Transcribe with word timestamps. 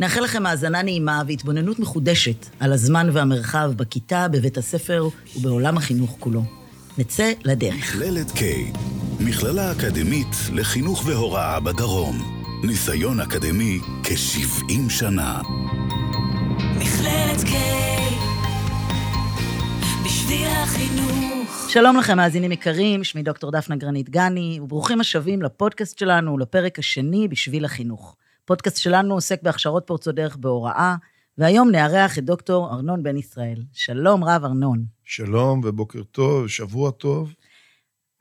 נאחל 0.00 0.20
לכם 0.20 0.46
האזנה 0.46 0.82
נעימה 0.82 1.22
והתבוננות 1.26 1.78
מחודשת 1.78 2.46
על 2.60 2.72
הזמן 2.72 3.08
והמרחב 3.12 3.72
בכיתה, 3.76 4.28
בבית 4.28 4.58
הספר 4.58 5.08
ובעולם 5.36 5.76
החינוך 5.76 6.16
כולו. 6.20 6.42
נצא 6.98 7.32
לדרך. 7.44 7.74
מכללת 7.74 8.30
K, 8.30 8.42
מכללה 9.20 9.72
אקדמית 9.72 10.36
לחינוך 10.52 11.02
והוראה 11.06 11.60
בדרום. 11.60 12.42
ניסיון 12.64 13.20
אקדמי 13.20 13.80
כ-70 14.02 14.90
שנה. 14.90 15.42
מכללת 16.76 17.40
K, 17.40 17.52
בשביל 20.04 20.48
החינוך. 20.48 21.68
שלום 21.68 21.96
לכם, 21.96 22.16
מאזינים 22.16 22.52
יקרים, 22.52 23.04
שמי 23.04 23.22
דוקטור 23.22 23.50
דפנה 23.50 23.76
גרנית 23.76 24.10
גני, 24.10 24.58
וברוכים 24.62 25.00
השבים 25.00 25.42
לפודקאסט 25.42 25.98
שלנו, 25.98 26.38
לפרק 26.38 26.78
השני 26.78 27.28
בשביל 27.28 27.64
החינוך. 27.64 28.16
הפודקאסט 28.46 28.76
שלנו 28.76 29.14
עוסק 29.14 29.42
בהכשרות 29.42 29.86
פורצות 29.86 30.14
דרך 30.14 30.36
בהוראה, 30.36 30.96
והיום 31.38 31.70
נארח 31.70 32.18
את 32.18 32.24
דוקטור 32.24 32.74
ארנון 32.74 33.02
בן 33.02 33.16
ישראל. 33.16 33.62
שלום 33.72 34.24
רב, 34.24 34.44
ארנון. 34.44 34.84
שלום 35.04 35.60
ובוקר 35.64 36.02
טוב, 36.02 36.48
שבוע 36.48 36.90
טוב. 36.90 37.34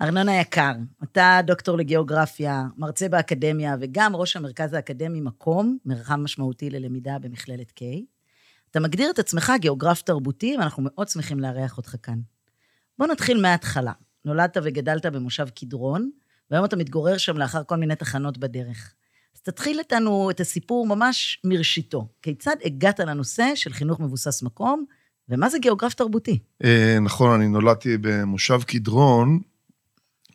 ארנון 0.01 0.29
היקר, 0.29 0.71
אתה 1.03 1.39
דוקטור 1.43 1.77
לגיאוגרפיה, 1.77 2.63
מרצה 2.77 3.09
באקדמיה 3.09 3.75
וגם 3.79 4.15
ראש 4.15 4.35
המרכז 4.35 4.73
האקדמי 4.73 5.21
מקום, 5.21 5.77
מרחב 5.85 6.15
משמעותי 6.15 6.69
ללמידה 6.69 7.19
במכללת 7.19 7.69
K. 7.69 7.83
אתה 8.71 8.79
מגדיר 8.79 9.09
את 9.09 9.19
עצמך 9.19 9.51
גיאוגרף 9.59 10.01
תרבותי, 10.01 10.55
ואנחנו 10.59 10.83
מאוד 10.85 11.07
שמחים 11.07 11.39
לארח 11.39 11.77
אותך 11.77 11.95
כאן. 12.03 12.19
בוא 12.97 13.07
נתחיל 13.07 13.41
מההתחלה. 13.41 13.91
נולדת 14.25 14.57
וגדלת 14.63 15.05
במושב 15.05 15.49
קדרון, 15.49 16.09
והיום 16.51 16.65
אתה 16.65 16.75
מתגורר 16.75 17.17
שם 17.17 17.37
לאחר 17.37 17.63
כל 17.63 17.75
מיני 17.75 17.95
תחנות 17.95 18.37
בדרך. 18.37 18.93
תתחיל 19.45 19.79
איתנו 19.79 20.29
את 20.29 20.39
הסיפור 20.39 20.87
ממש 20.87 21.41
מראשיתו. 21.43 22.07
כיצד 22.21 22.55
הגעת 22.63 22.99
לנושא 22.99 23.51
של 23.55 23.73
חינוך 23.73 23.99
מבוסס 23.99 24.43
מקום, 24.43 24.85
ומה 25.29 25.49
זה 25.49 25.59
גיאוגרף 25.59 25.93
תרבותי? 25.93 26.39
אה, 26.63 26.97
נכון, 27.01 27.31
אני 27.31 27.47
נולדתי 27.47 27.97
במושב 27.97 28.63
קדרון, 28.63 29.39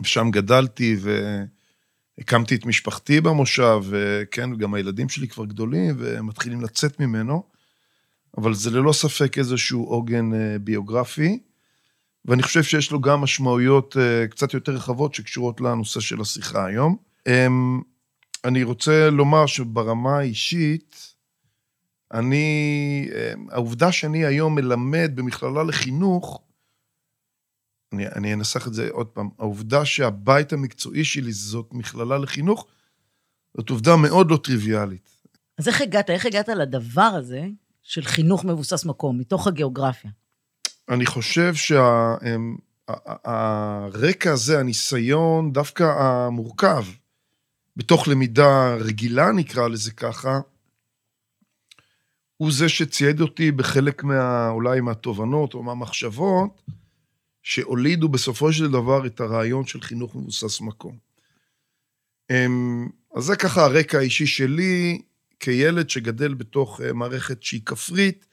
ושם 0.02 0.30
גדלתי 0.30 0.96
והקמתי 2.18 2.54
את 2.54 2.66
משפחתי 2.66 3.20
במושב, 3.20 3.80
וכן, 3.88 4.56
גם 4.56 4.74
הילדים 4.74 5.08
שלי 5.08 5.28
כבר 5.28 5.44
גדולים 5.44 5.94
ומתחילים 5.98 6.60
לצאת 6.60 7.00
ממנו, 7.00 7.42
אבל 8.38 8.54
זה 8.54 8.70
ללא 8.70 8.92
ספק 8.92 9.38
איזשהו 9.38 9.84
עוגן 9.84 10.34
אה, 10.34 10.58
ביוגרפי, 10.58 11.38
ואני 12.24 12.42
חושב 12.42 12.62
שיש 12.62 12.90
לו 12.90 13.00
גם 13.00 13.20
משמעויות 13.20 13.96
אה, 13.96 14.26
קצת 14.26 14.54
יותר 14.54 14.72
רחבות 14.72 15.14
שקשורות 15.14 15.60
לנושא 15.60 16.00
של 16.00 16.20
השיחה 16.20 16.66
היום. 16.66 16.96
אמ, 18.44 18.50
אני 18.50 18.62
רוצה 18.62 19.10
לומר 19.10 19.46
שברמה 19.46 20.18
האישית, 20.18 21.14
אני, 22.12 23.08
אמ, 23.12 23.46
העובדה 23.50 23.92
שאני 23.92 24.26
היום 24.26 24.54
מלמד 24.54 25.10
במכללה 25.14 25.62
לחינוך, 25.62 26.42
אני, 27.92 28.06
אני 28.06 28.34
אנסח 28.34 28.66
את 28.66 28.74
זה 28.74 28.88
עוד 28.90 29.06
פעם, 29.06 29.28
העובדה 29.38 29.84
שהבית 29.84 30.52
המקצועי 30.52 31.04
שלי 31.04 31.32
זאת 31.32 31.68
מכללה 31.72 32.18
לחינוך, 32.18 32.66
זאת 33.56 33.70
עובדה 33.70 33.96
מאוד 33.96 34.30
לא 34.30 34.36
טריוויאלית. 34.36 35.10
אז 35.58 35.68
איך 35.68 35.80
הגעת, 35.80 36.10
איך 36.10 36.26
הגעת 36.26 36.48
לדבר 36.48 37.02
הזה 37.02 37.48
של 37.82 38.02
חינוך 38.04 38.44
מבוסס 38.44 38.84
מקום, 38.84 39.18
מתוך 39.18 39.46
הגיאוגרפיה? 39.46 40.10
אני 40.88 41.06
חושב 41.06 41.54
שהרקע 41.54 41.92
הזה, 44.32 44.60
הניסיון 44.60 45.52
דווקא 45.52 45.82
המורכב, 45.82 46.84
בתוך 47.80 48.08
למידה 48.08 48.74
רגילה, 48.74 49.32
נקרא 49.32 49.68
לזה 49.68 49.90
ככה, 49.90 50.40
הוא 52.36 52.52
זה 52.52 52.68
שצייד 52.68 53.20
אותי 53.20 53.52
בחלק 53.52 54.04
מה... 54.04 54.48
אולי 54.48 54.80
מהתובנות 54.80 55.54
או 55.54 55.62
מהמחשבות, 55.62 56.62
שהולידו 57.42 58.08
בסופו 58.08 58.52
של 58.52 58.70
דבר 58.70 59.06
את 59.06 59.20
הרעיון 59.20 59.66
של 59.66 59.80
חינוך 59.80 60.16
מבוסס 60.16 60.60
מקום. 60.60 60.98
אמ, 62.30 62.88
אז 63.16 63.24
זה 63.24 63.36
ככה 63.36 63.64
הרקע 63.64 63.98
האישי 63.98 64.26
שלי 64.26 65.02
כילד 65.40 65.90
שגדל 65.90 66.34
בתוך 66.34 66.80
אה, 66.80 66.92
מערכת 66.92 67.42
שהיא 67.42 67.62
כפרית, 67.66 68.26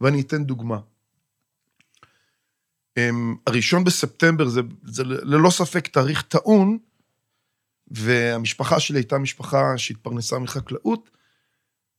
ואני 0.00 0.20
אתן 0.20 0.44
דוגמה. 0.44 0.78
אמ, 2.96 3.36
הראשון 3.46 3.84
בספטמבר 3.84 4.48
זה, 4.48 4.60
זה 4.84 5.04
ללא 5.04 5.50
ספק 5.50 5.86
תאריך 5.86 6.22
טעון, 6.22 6.78
והמשפחה 7.90 8.80
שלי 8.80 8.98
הייתה 8.98 9.18
משפחה 9.18 9.78
שהתפרנסה 9.78 10.38
מחקלאות, 10.38 11.10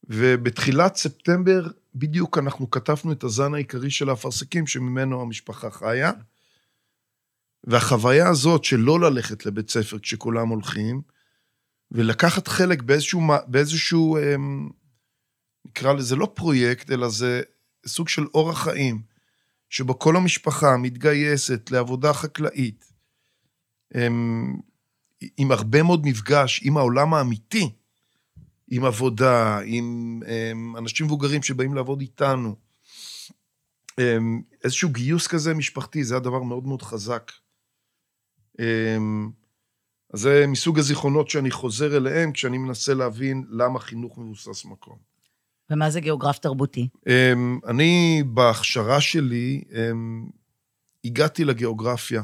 ובתחילת 0.03 0.95
ספטמבר 0.95 1.67
בדיוק 1.95 2.37
אנחנו 2.37 2.71
כתבנו 2.71 3.11
את 3.11 3.23
הזן 3.23 3.53
העיקרי 3.53 3.91
של 3.91 4.09
האפרסקים 4.09 4.67
שממנו 4.67 5.21
המשפחה 5.21 5.71
חיה. 5.71 6.11
והחוויה 7.63 8.29
הזאת 8.29 8.63
של 8.63 8.77
לא 8.77 8.99
ללכת 8.99 9.45
לבית 9.45 9.69
ספר 9.69 9.99
כשכולם 9.99 10.47
הולכים, 10.47 11.01
ולקחת 11.91 12.47
חלק 12.47 12.81
באיזשהו, 12.81 13.21
באיזשהו 13.47 14.17
אמ, 14.17 14.69
נקרא 15.65 15.93
לזה 15.93 16.15
לא 16.15 16.31
פרויקט, 16.35 16.91
אלא 16.91 17.09
זה 17.09 17.41
סוג 17.85 18.09
של 18.09 18.25
אורח 18.33 18.63
חיים, 18.63 19.01
שבו 19.69 19.99
כל 19.99 20.15
המשפחה 20.15 20.77
מתגייסת 20.77 21.71
לעבודה 21.71 22.13
חקלאית, 22.13 22.85
אמ, 23.95 24.55
עם 25.37 25.51
הרבה 25.51 25.83
מאוד 25.83 26.05
מפגש 26.05 26.61
עם 26.63 26.77
העולם 26.77 27.13
האמיתי, 27.13 27.69
עם 28.71 28.85
עבודה, 28.85 29.59
עם 29.65 30.19
אמ, 30.27 30.77
אנשים 30.77 31.05
מבוגרים 31.05 31.43
שבאים 31.43 31.73
לעבוד 31.73 32.01
איתנו. 32.01 32.55
איזשהו 34.63 34.89
גיוס 34.89 35.27
כזה 35.27 35.53
משפחתי, 35.53 36.03
זה 36.03 36.13
היה 36.13 36.19
דבר 36.19 36.41
מאוד 36.43 36.67
מאוד 36.67 36.81
חזק. 36.81 37.31
אז 40.13 40.19
זה 40.21 40.45
מסוג 40.47 40.79
הזיכרונות 40.79 41.29
שאני 41.29 41.51
חוזר 41.51 41.97
אליהם 41.97 42.31
כשאני 42.31 42.57
מנסה 42.57 42.93
להבין 42.93 43.45
למה 43.49 43.79
חינוך 43.79 44.17
מבוסס 44.17 44.65
מקום. 44.65 44.97
ומה 45.69 45.89
זה 45.89 45.99
גיאוגרף 45.99 46.37
תרבותי? 46.37 46.87
אני, 47.67 48.23
בהכשרה 48.25 49.01
שלי, 49.01 49.63
הגעתי 51.05 51.45
לגיאוגרפיה, 51.45 52.23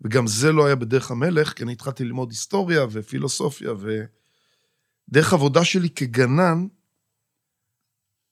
וגם 0.00 0.26
זה 0.26 0.52
לא 0.52 0.66
היה 0.66 0.74
בדרך 0.74 1.10
המלך, 1.10 1.52
כי 1.52 1.62
אני 1.62 1.72
התחלתי 1.72 2.04
ללמוד 2.04 2.30
היסטוריה 2.30 2.86
ופילוסופיה, 2.90 3.72
ודרך 3.72 5.32
עבודה 5.32 5.64
שלי 5.64 5.90
כגנן, 5.90 6.66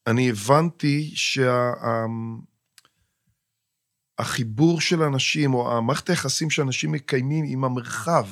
אני 0.07 0.31
הבנתי 0.31 1.11
שה... 1.15 1.73
החיבור 4.19 4.81
של 4.81 5.03
אנשים, 5.03 5.55
או 5.55 5.77
המערכת 5.77 6.11
היחסים 6.11 6.51
שאנשים 6.51 6.93
מקיימים 6.93 7.45
עם 7.49 7.65
המרחב, 7.65 8.27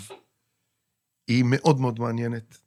היא 1.28 1.44
מאוד 1.46 1.80
מאוד 1.80 2.00
מעניינת. 2.00 2.58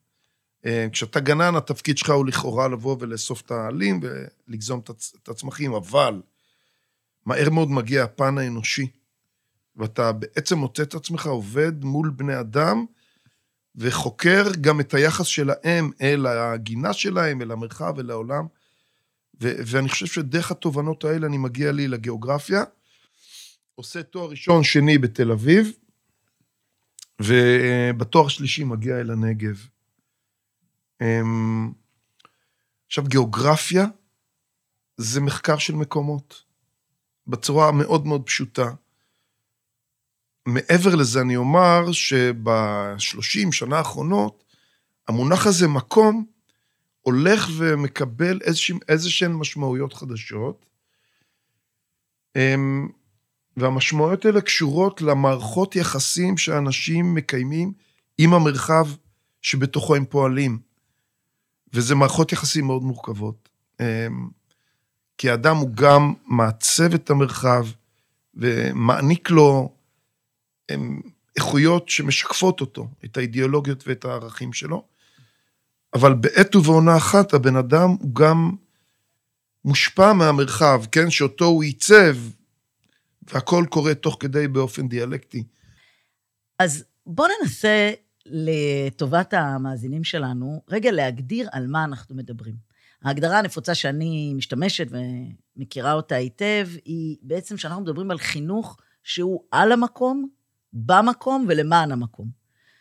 אה, 0.65 0.87
כשאתה 0.91 1.19
גנן, 1.19 1.55
התפקיד 1.55 1.97
שלך 1.97 2.09
הוא 2.09 2.25
לכאורה 2.25 2.67
לבוא 2.67 2.97
ולאסוף 2.99 3.41
את 3.41 3.51
העלים 3.51 3.99
ולגזום 4.01 4.79
את 5.23 5.29
הצמחים, 5.29 5.73
אבל 5.73 6.21
מהר 7.25 7.49
מאוד 7.49 7.71
מגיע 7.71 8.03
הפן 8.03 8.37
האנושי, 8.37 8.87
ואתה 9.77 10.11
בעצם 10.11 10.57
מוצא 10.57 10.83
את 10.83 10.93
עצמך 10.93 11.27
עובד 11.27 11.83
מול 11.83 12.09
בני 12.09 12.39
אדם, 12.39 12.85
וחוקר 13.75 14.43
גם 14.61 14.79
את 14.79 14.93
היחס 14.93 15.25
שלהם 15.25 15.91
אל 16.01 16.25
הגינה 16.25 16.93
שלהם, 16.93 17.41
אל 17.41 17.51
המרחב, 17.51 17.99
אל 17.99 18.09
העולם. 18.11 18.45
ו- 19.41 19.55
ואני 19.65 19.89
חושב 19.89 20.05
שדרך 20.05 20.51
התובנות 20.51 21.03
האלה 21.03 21.27
אני 21.27 21.37
מגיע 21.37 21.71
לי 21.71 21.87
לגיאוגרפיה. 21.87 22.63
עושה 23.75 24.03
תואר 24.03 24.29
ראשון, 24.29 24.63
שני 24.63 24.97
בתל 24.97 25.31
אביב, 25.31 25.71
ובתואר 27.21 28.27
שלישי 28.27 28.63
מגיע 28.63 28.99
אל 28.99 29.11
הנגב. 29.11 29.67
אמ, 31.01 31.71
עכשיו, 32.87 33.03
גיאוגרפיה 33.03 33.85
זה 34.97 35.21
מחקר 35.21 35.57
של 35.57 35.75
מקומות, 35.75 36.43
בצורה 37.27 37.71
מאוד 37.71 38.05
מאוד 38.05 38.23
פשוטה. 38.25 38.71
מעבר 40.47 40.95
לזה 40.95 41.21
אני 41.21 41.35
אומר 41.35 41.91
שבשלושים 41.91 43.51
שנה 43.51 43.77
האחרונות, 43.77 44.43
המונח 45.07 45.47
הזה 45.47 45.67
מקום 45.67 46.25
הולך 47.01 47.47
ומקבל 47.57 48.39
איזשהן 48.87 49.33
משמעויות 49.33 49.93
חדשות, 49.93 50.65
אמ, 52.35 52.89
והמשמעויות 53.57 54.25
האלה 54.25 54.41
קשורות 54.41 55.01
למערכות 55.01 55.75
יחסים 55.75 56.37
שאנשים 56.37 57.13
מקיימים 57.13 57.73
עם 58.17 58.33
המרחב 58.33 58.87
שבתוכו 59.41 59.95
הם 59.95 60.05
פועלים. 60.05 60.59
וזה 61.73 61.95
מערכות 61.95 62.31
יחסים 62.31 62.65
מאוד 62.65 62.83
מורכבות. 62.83 63.49
אמ, 63.79 64.29
כי 65.17 65.29
האדם 65.29 65.57
הוא 65.57 65.69
גם 65.73 66.13
מעצב 66.25 66.93
את 66.93 67.09
המרחב 67.09 67.67
ומעניק 68.35 69.29
לו 69.29 69.76
אמ, 70.71 71.01
איכויות 71.35 71.89
שמשקפות 71.89 72.61
אותו, 72.61 72.87
את 73.05 73.17
האידיאולוגיות 73.17 73.87
ואת 73.87 74.05
הערכים 74.05 74.53
שלו. 74.53 74.85
אבל 75.93 76.13
בעת 76.13 76.55
ובעונה 76.55 76.97
אחת 76.97 77.33
הבן 77.33 77.55
אדם 77.55 77.89
הוא 77.89 78.15
גם 78.15 78.51
מושפע 79.65 80.13
מהמרחב, 80.13 80.83
כן, 80.91 81.09
שאותו 81.09 81.45
הוא 81.45 81.63
עיצב, 81.63 82.15
והכל 83.33 83.65
קורה 83.69 83.95
תוך 83.95 84.17
כדי 84.19 84.47
באופן 84.47 84.87
דיאלקטי. 84.87 85.43
אז 86.59 86.83
בואו 87.05 87.27
ננסה, 87.41 87.91
לטובת 88.29 89.33
המאזינים 89.33 90.03
שלנו, 90.03 90.61
רגע 90.69 90.91
להגדיר 90.91 91.49
על 91.51 91.67
מה 91.67 91.83
אנחנו 91.83 92.15
מדברים. 92.15 92.55
ההגדרה 93.03 93.39
הנפוצה 93.39 93.75
שאני 93.75 94.33
משתמשת 94.33 94.87
ומכירה 95.57 95.93
אותה 95.93 96.15
היטב, 96.15 96.67
היא 96.85 97.17
בעצם 97.21 97.57
שאנחנו 97.57 97.81
מדברים 97.81 98.11
על 98.11 98.17
חינוך 98.17 98.77
שהוא 99.03 99.43
על 99.51 99.71
המקום, 99.71 100.29
במקום 100.73 101.45
ולמען 101.49 101.91
המקום. 101.91 102.27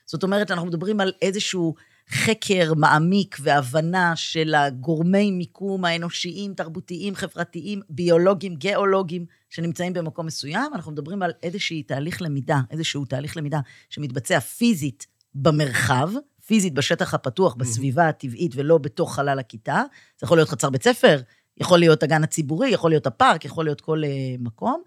זאת 0.07 0.23
אומרת, 0.23 0.51
אנחנו 0.51 0.67
מדברים 0.67 1.01
על 1.01 1.13
איזשהו 1.23 1.75
חקר 2.11 2.75
מעמיק 2.75 3.37
והבנה 3.41 4.17
של 4.17 4.55
הגורמי 4.55 5.31
מיקום 5.31 5.85
האנושיים, 5.85 6.55
תרבותיים, 6.55 7.15
חברתיים, 7.15 7.81
ביולוגיים, 7.91 8.55
גיאולוגיים, 8.55 9.27
שנמצאים 9.51 9.93
במקום 9.93 10.27
מסוים. 10.27 10.75
אנחנו 10.75 10.93
מדברים 10.93 11.23
על 11.23 11.33
איזשהו 11.43 11.83
תהליך 11.87 12.23
למידה, 12.23 12.61
איזשהו 12.71 13.05
תהליך 13.05 13.37
למידה 13.37 13.61
שמתבצע 13.91 14.41
פיזית 14.41 15.07
במרחב, 15.35 16.11
פיזית 16.47 16.75
בשטח 16.75 17.15
הפתוח, 17.15 17.55
בסביבה 17.55 18.09
הטבעית 18.09 18.53
ולא 18.55 18.79
בתוך 18.79 19.15
חלל 19.15 19.39
הכיתה. 19.39 19.83
זה 20.21 20.25
יכול 20.25 20.39
להיות 20.39 20.49
חצר 20.49 20.71
בית 20.71 20.83
ספר, 20.83 21.21
יכול 21.57 21.79
להיות 21.79 22.03
הגן 22.03 22.25
הציבורי, 22.25 22.69
יכול 22.69 22.91
להיות 22.91 23.07
הפארק, 23.07 23.45
יכול 23.45 23.65
להיות 23.65 23.81
כל 23.81 24.03
uh, 24.05 24.43
מקום. 24.43 24.83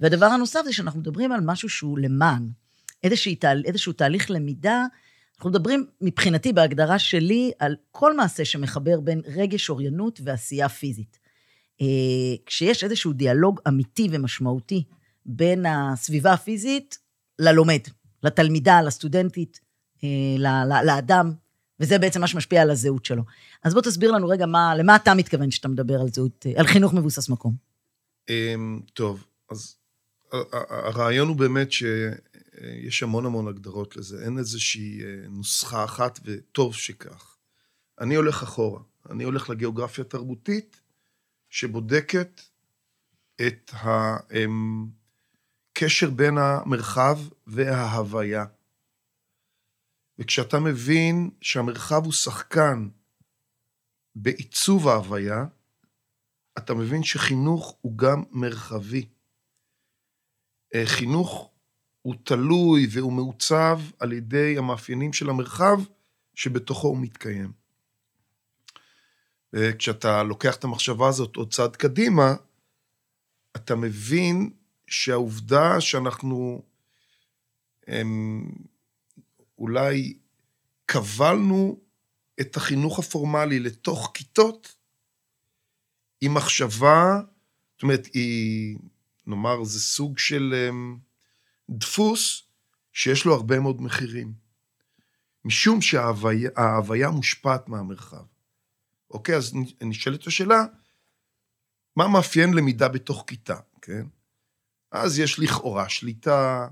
והדבר 0.00 0.26
הנוסף 0.26 0.60
זה 0.64 0.72
שאנחנו 0.72 1.00
מדברים 1.00 1.32
על 1.32 1.40
משהו 1.40 1.68
שהוא 1.68 1.98
למען, 1.98 2.48
איזשהו, 3.02 3.34
תה, 3.40 3.52
איזשהו 3.64 3.92
תהליך 3.92 4.30
למידה. 4.30 4.84
אנחנו 5.36 5.50
מדברים, 5.50 5.86
מבחינתי, 6.00 6.52
בהגדרה 6.52 6.98
שלי, 6.98 7.52
על 7.58 7.76
כל 7.90 8.16
מעשה 8.16 8.44
שמחבר 8.44 9.00
בין 9.00 9.20
רגש 9.26 9.70
אוריינות 9.70 10.20
ועשייה 10.24 10.68
פיזית. 10.68 11.18
Uh, 11.82 11.84
כשיש 12.46 12.84
איזשהו 12.84 13.12
דיאלוג 13.12 13.60
אמיתי 13.68 14.08
ומשמעותי 14.10 14.84
בין 15.26 15.66
הסביבה 15.66 16.32
הפיזית 16.32 16.98
ללומד, 17.38 17.80
לתלמידה, 18.22 18.82
לסטודנטית, 18.82 19.60
אה, 20.04 20.82
לאדם, 20.84 21.32
וזה 21.80 21.98
בעצם 21.98 22.20
מה 22.20 22.26
שמשפיע 22.26 22.62
על 22.62 22.70
הזהות 22.70 23.04
שלו. 23.04 23.22
אז 23.62 23.74
בוא 23.74 23.82
תסביר 23.82 24.10
לנו 24.10 24.28
רגע 24.28 24.46
מה, 24.46 24.74
למה 24.76 24.96
אתה 24.96 25.14
מתכוון 25.14 25.50
כשאתה 25.50 25.68
מדבר 25.68 26.00
על 26.00 26.08
זהות, 26.08 26.46
אה, 26.46 26.52
על 26.56 26.66
חינוך 26.66 26.94
מבוסס 26.94 27.28
מקום. 27.28 27.54
אמ, 28.28 28.80
טוב, 28.92 29.24
אז 29.50 29.76
הרעיון 30.32 31.28
הוא 31.28 31.36
באמת 31.36 31.72
שיש 31.72 33.02
המון 33.02 33.26
המון 33.26 33.48
הגדרות 33.48 33.96
לזה, 33.96 34.24
אין 34.24 34.38
איזושהי 34.38 35.04
אה, 35.04 35.28
נוסחה 35.28 35.84
אחת, 35.84 36.20
וטוב 36.24 36.74
שכך. 36.74 37.36
אני 38.00 38.14
הולך 38.14 38.42
אחורה, 38.42 38.80
אני 39.10 39.24
הולך 39.24 39.50
לגיאוגרפיה 39.50 40.04
התרבותית, 40.04 40.80
שבודקת 41.50 42.40
את 43.46 43.70
הקשר 45.72 46.08
אמ, 46.08 46.16
בין 46.16 46.38
המרחב 46.38 47.18
וההוויה. 47.46 48.44
וכשאתה 50.18 50.58
מבין 50.58 51.30
שהמרחב 51.40 52.04
הוא 52.04 52.12
שחקן 52.12 52.88
בעיצוב 54.14 54.88
ההוויה, 54.88 55.44
אתה 56.58 56.74
מבין 56.74 57.02
שחינוך 57.02 57.76
הוא 57.80 57.98
גם 57.98 58.22
מרחבי. 58.30 59.08
אה, 60.74 60.82
חינוך 60.86 61.50
הוא 62.02 62.14
תלוי 62.24 62.86
והוא 62.90 63.12
מעוצב 63.12 63.80
על 63.98 64.12
ידי 64.12 64.58
המאפיינים 64.58 65.12
של 65.12 65.30
המרחב 65.30 65.80
שבתוכו 66.34 66.88
הוא 66.88 66.98
מתקיים. 66.98 67.52
וכשאתה 69.52 70.22
לוקח 70.22 70.56
את 70.56 70.64
המחשבה 70.64 71.08
הזאת 71.08 71.36
עוד 71.36 71.52
צעד 71.52 71.76
קדימה, 71.76 72.34
אתה 73.56 73.74
מבין 73.74 74.50
שהעובדה 74.86 75.80
שאנחנו 75.80 76.62
הם, 77.86 78.42
אולי 79.58 80.18
קבלנו 80.86 81.80
את 82.40 82.56
החינוך 82.56 82.98
הפורמלי 82.98 83.60
לתוך 83.60 84.10
כיתות 84.14 84.74
עם 86.20 86.34
מחשבה, 86.34 87.20
זאת 87.74 87.82
אומרת, 87.82 88.06
היא, 88.14 88.76
נאמר, 89.26 89.64
זה 89.64 89.80
סוג 89.80 90.18
של 90.18 90.54
אמ, 90.54 90.98
דפוס 91.70 92.42
שיש 92.92 93.24
לו 93.24 93.34
הרבה 93.34 93.60
מאוד 93.60 93.82
מחירים. 93.82 94.32
משום 95.44 95.80
שההוויה 95.80 97.10
מושפעת 97.10 97.68
מהמרחב. 97.68 98.24
אוקיי, 99.10 99.36
אז 99.36 99.54
נשאלת 99.82 100.26
השאלה, 100.26 100.64
מה 101.96 102.08
מאפיין 102.08 102.54
למידה 102.54 102.88
בתוך 102.88 103.24
כיתה, 103.26 103.56
כן? 103.82 104.06
אז 104.92 105.18
יש 105.18 105.38
לכאורה 105.38 105.88
שליטה, 105.88 106.68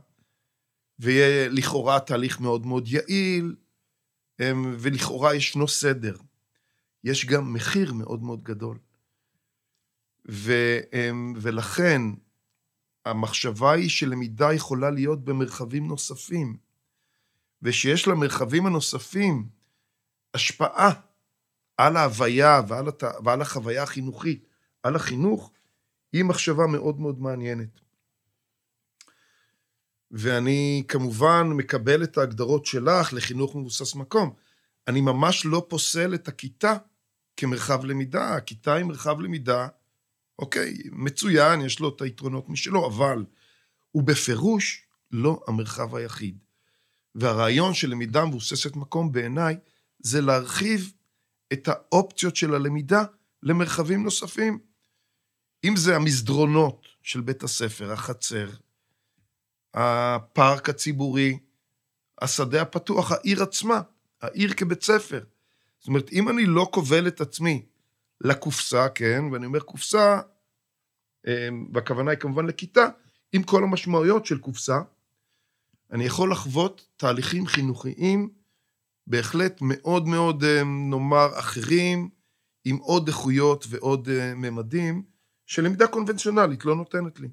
ויהיה 0.98 1.48
לכאורה 1.48 2.00
תהליך 2.00 2.40
מאוד 2.40 2.66
מאוד 2.66 2.88
יעיל, 2.88 3.56
אמ, 4.40 4.74
ולכאורה 4.78 5.34
ישנו 5.34 5.68
סדר. 5.68 6.16
יש 7.04 7.26
גם 7.26 7.52
מחיר 7.52 7.92
מאוד 7.92 8.22
מאוד 8.22 8.42
גדול. 8.42 8.78
ו, 10.30 10.52
אמ, 10.92 11.34
ולכן 11.36 12.02
המחשבה 13.08 13.72
היא 13.72 13.88
שלמידה 13.88 14.52
יכולה 14.52 14.90
להיות 14.90 15.24
במרחבים 15.24 15.86
נוספים, 15.86 16.56
ושיש 17.62 18.08
למרחבים 18.08 18.66
הנוספים 18.66 19.48
השפעה 20.34 20.90
על 21.76 21.96
ההוויה 21.96 22.60
ועל, 22.68 22.88
הת... 22.88 23.02
ועל 23.24 23.42
החוויה 23.42 23.82
החינוכית, 23.82 24.46
על 24.82 24.96
החינוך, 24.96 25.52
היא 26.12 26.24
מחשבה 26.24 26.66
מאוד 26.66 27.00
מאוד 27.00 27.20
מעניינת. 27.20 27.80
ואני 30.10 30.84
כמובן 30.88 31.46
מקבל 31.54 32.04
את 32.04 32.18
ההגדרות 32.18 32.66
שלך 32.66 33.12
לחינוך 33.12 33.56
מבוסס 33.56 33.94
מקום. 33.94 34.34
אני 34.88 35.00
ממש 35.00 35.46
לא 35.46 35.66
פוסל 35.68 36.14
את 36.14 36.28
הכיתה 36.28 36.76
כמרחב 37.36 37.84
למידה, 37.84 38.34
הכיתה 38.34 38.74
היא 38.74 38.84
מרחב 38.84 39.20
למידה, 39.20 39.68
אוקיי, 40.38 40.74
מצוין, 40.92 41.60
יש 41.60 41.80
לו 41.80 41.88
את 41.88 42.02
היתרונות 42.02 42.48
משלו, 42.48 42.86
אבל 42.86 43.24
הוא 43.90 44.02
בפירוש 44.02 44.86
לא 45.10 45.40
המרחב 45.46 45.94
היחיד. 45.94 46.38
והרעיון 47.14 47.74
של 47.74 47.90
למידה 47.90 48.24
מבוססת 48.24 48.76
מקום 48.76 49.12
בעיניי 49.12 49.56
זה 49.98 50.20
להרחיב 50.20 50.92
את 51.52 51.68
האופציות 51.68 52.36
של 52.36 52.54
הלמידה 52.54 53.04
למרחבים 53.42 54.02
נוספים. 54.02 54.58
אם 55.64 55.76
זה 55.76 55.96
המסדרונות 55.96 56.86
של 57.02 57.20
בית 57.20 57.42
הספר, 57.42 57.92
החצר, 57.92 58.50
הפארק 59.74 60.68
הציבורי, 60.68 61.38
השדה 62.22 62.62
הפתוח, 62.62 63.12
העיר 63.12 63.42
עצמה, 63.42 63.80
העיר 64.22 64.54
כבית 64.54 64.82
ספר. 64.82 65.24
זאת 65.78 65.88
אומרת, 65.88 66.12
אם 66.12 66.28
אני 66.28 66.46
לא 66.46 66.68
כובל 66.72 67.08
את 67.08 67.20
עצמי 67.20 67.62
לקופסה, 68.20 68.88
כן, 68.88 69.24
ואני 69.32 69.46
אומר 69.46 69.60
קופסה, 69.60 70.20
אמ, 71.26 71.66
והכוונה 71.74 72.10
היא 72.10 72.18
כמובן 72.18 72.46
לכיתה, 72.46 72.88
עם 73.32 73.42
כל 73.42 73.64
המשמעויות 73.64 74.26
של 74.26 74.38
קופסה, 74.38 74.78
אני 75.92 76.04
יכול 76.04 76.32
לחוות 76.32 76.86
תהליכים 76.96 77.46
חינוכיים 77.46 78.28
בהחלט 79.06 79.58
מאוד 79.60 80.06
מאוד, 80.06 80.44
אמ, 80.44 80.90
נאמר, 80.90 81.38
אחרים, 81.38 82.08
עם 82.64 82.76
עוד 82.76 83.08
איכויות 83.08 83.64
ועוד 83.68 84.08
אה, 84.08 84.34
ממדים, 84.34 85.02
שלמידה 85.46 85.86
קונבנציונלית 85.86 86.64
לא 86.64 86.76
נותנת 86.76 87.20
לי. 87.20 87.28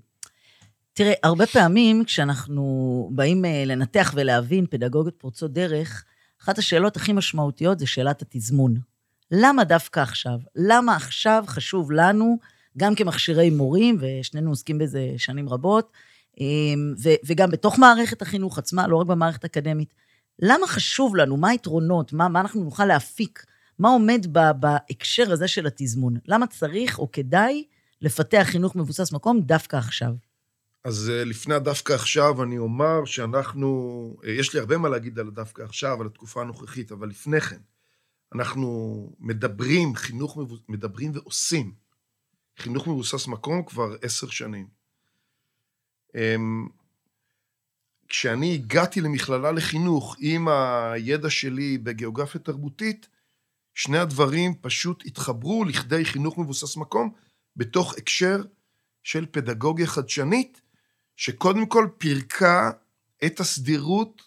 תראה, 0.93 1.13
הרבה 1.23 1.45
פעמים 1.47 2.03
כשאנחנו 2.05 3.09
באים 3.13 3.45
אה, 3.45 3.63
לנתח 3.65 4.13
ולהבין 4.15 4.65
פדגוגיות 4.69 5.15
פורצות 5.17 5.53
דרך, 5.53 6.05
אחת 6.41 6.57
השאלות 6.57 6.95
הכי 6.95 7.13
משמעותיות 7.13 7.79
זה 7.79 7.87
שאלת 7.87 8.21
התזמון. 8.21 8.75
למה 9.31 9.63
דווקא 9.63 9.99
עכשיו? 9.99 10.37
למה 10.55 10.95
עכשיו 10.95 11.43
חשוב 11.47 11.91
לנו, 11.91 12.39
גם 12.77 12.95
כמכשירי 12.95 13.49
מורים, 13.49 13.97
ושנינו 13.99 14.49
עוסקים 14.49 14.77
בזה 14.77 15.13
שנים 15.17 15.49
רבות, 15.49 15.91
אמ, 16.39 16.93
וגם 17.25 17.51
בתוך 17.51 17.79
מערכת 17.79 18.21
החינוך 18.21 18.57
עצמה, 18.57 18.87
לא 18.87 18.97
רק 18.97 19.07
במערכת 19.07 19.43
האקדמית, 19.43 19.93
למה 20.39 20.67
חשוב 20.67 21.15
לנו? 21.15 21.37
מה 21.37 21.49
היתרונות? 21.49 22.13
מה, 22.13 22.27
מה 22.27 22.41
אנחנו 22.41 22.63
נוכל 22.63 22.85
להפיק? 22.85 23.45
מה 23.79 23.89
עומד 23.89 24.27
ב, 24.31 24.39
בהקשר 24.59 25.31
הזה 25.31 25.47
של 25.47 25.67
התזמון? 25.67 26.17
למה 26.27 26.47
צריך 26.47 26.99
או 26.99 27.11
כדאי 27.11 27.63
לפתח 28.01 28.43
חינוך 28.45 28.75
מבוסס 28.75 29.11
מקום 29.11 29.41
דווקא 29.41 29.77
עכשיו? 29.77 30.11
אז 30.83 31.11
אה, 31.13 31.23
לפני 31.23 31.55
הדווקא 31.55 31.93
עכשיו, 31.93 32.43
אני 32.43 32.57
אומר 32.57 33.05
שאנחנו, 33.05 34.17
אה, 34.25 34.31
יש 34.31 34.53
לי 34.53 34.59
הרבה 34.59 34.77
מה 34.77 34.89
להגיד 34.89 35.19
על 35.19 35.27
הדווקא 35.27 35.61
עכשיו, 35.61 36.01
על 36.01 36.07
התקופה 36.07 36.41
הנוכחית, 36.41 36.91
אבל 36.91 37.07
לפני 37.07 37.41
כן, 37.41 37.59
אנחנו 38.33 39.09
מדברים, 39.19 39.95
חינוך, 39.95 40.37
מבוס- 40.37 40.63
מדברים 40.69 41.11
ועושים 41.13 41.73
חינוך 42.57 42.87
מבוסס 42.87 43.27
מקום 43.27 43.63
כבר 43.63 43.95
עשר 44.01 44.27
שנים. 44.29 44.67
אמ, 46.15 46.67
כשאני 48.07 48.53
הגעתי 48.53 49.01
למכללה 49.01 49.51
לחינוך 49.51 50.15
עם 50.19 50.47
הידע 50.47 51.29
שלי 51.29 51.77
בגיאוגרפיה 51.77 52.41
תרבותית, 52.41 53.07
שני 53.73 53.97
הדברים 53.97 54.55
פשוט 54.61 55.03
התחברו 55.05 55.65
לכדי 55.65 56.05
חינוך 56.05 56.37
מבוסס 56.37 56.77
מקום 56.77 57.13
בתוך 57.55 57.97
הקשר 57.97 58.43
של 59.03 59.25
פדגוגיה 59.31 59.87
חדשנית, 59.87 60.61
שקודם 61.15 61.65
כל 61.65 61.87
פירקה 61.97 62.71
את 63.25 63.39
הסדירות 63.39 64.21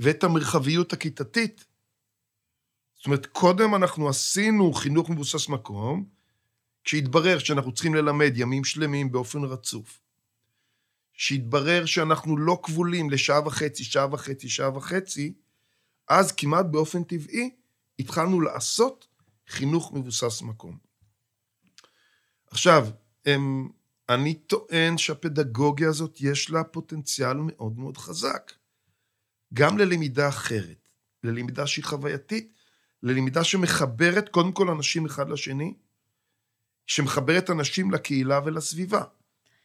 ואת 0.00 0.24
המרחביות 0.24 0.92
הכיתתית. 0.92 1.64
זאת 3.02 3.06
אומרת, 3.06 3.26
קודם 3.26 3.74
אנחנו 3.74 4.08
עשינו 4.08 4.72
חינוך 4.72 5.10
מבוסס 5.10 5.48
מקום, 5.48 6.04
כשהתברר 6.84 7.38
שאנחנו 7.38 7.72
צריכים 7.72 7.94
ללמד 7.94 8.32
ימים 8.36 8.64
שלמים 8.64 9.12
באופן 9.12 9.44
רצוף. 9.44 10.00
שהתברר 11.12 11.86
שאנחנו 11.86 12.36
לא 12.36 12.60
כבולים 12.62 13.10
לשעה 13.10 13.46
וחצי, 13.46 13.84
שעה 13.84 14.14
וחצי, 14.14 14.48
שעה 14.48 14.76
וחצי, 14.76 15.32
אז 16.08 16.32
כמעט 16.32 16.66
באופן 16.66 17.04
טבעי 17.04 17.50
התחלנו 17.98 18.40
לעשות 18.40 19.08
חינוך 19.48 19.92
מבוסס 19.92 20.42
מקום. 20.42 20.78
עכשיו, 22.46 22.88
הם, 23.26 23.68
אני 24.08 24.34
טוען 24.34 24.98
שהפדגוגיה 24.98 25.88
הזאת 25.88 26.16
יש 26.20 26.50
לה 26.50 26.64
פוטנציאל 26.64 27.36
מאוד 27.36 27.78
מאוד 27.78 27.96
חזק. 27.96 28.52
גם 29.54 29.78
ללמידה 29.78 30.28
אחרת, 30.28 30.88
ללמידה 31.24 31.66
שהיא 31.66 31.84
חווייתית, 31.84 32.61
ללמידה 33.02 33.44
שמחברת 33.44 34.28
קודם 34.28 34.52
כל 34.52 34.70
אנשים 34.70 35.06
אחד 35.06 35.28
לשני, 35.28 35.74
שמחברת 36.86 37.50
אנשים 37.50 37.90
לקהילה 37.90 38.40
ולסביבה. 38.44 39.02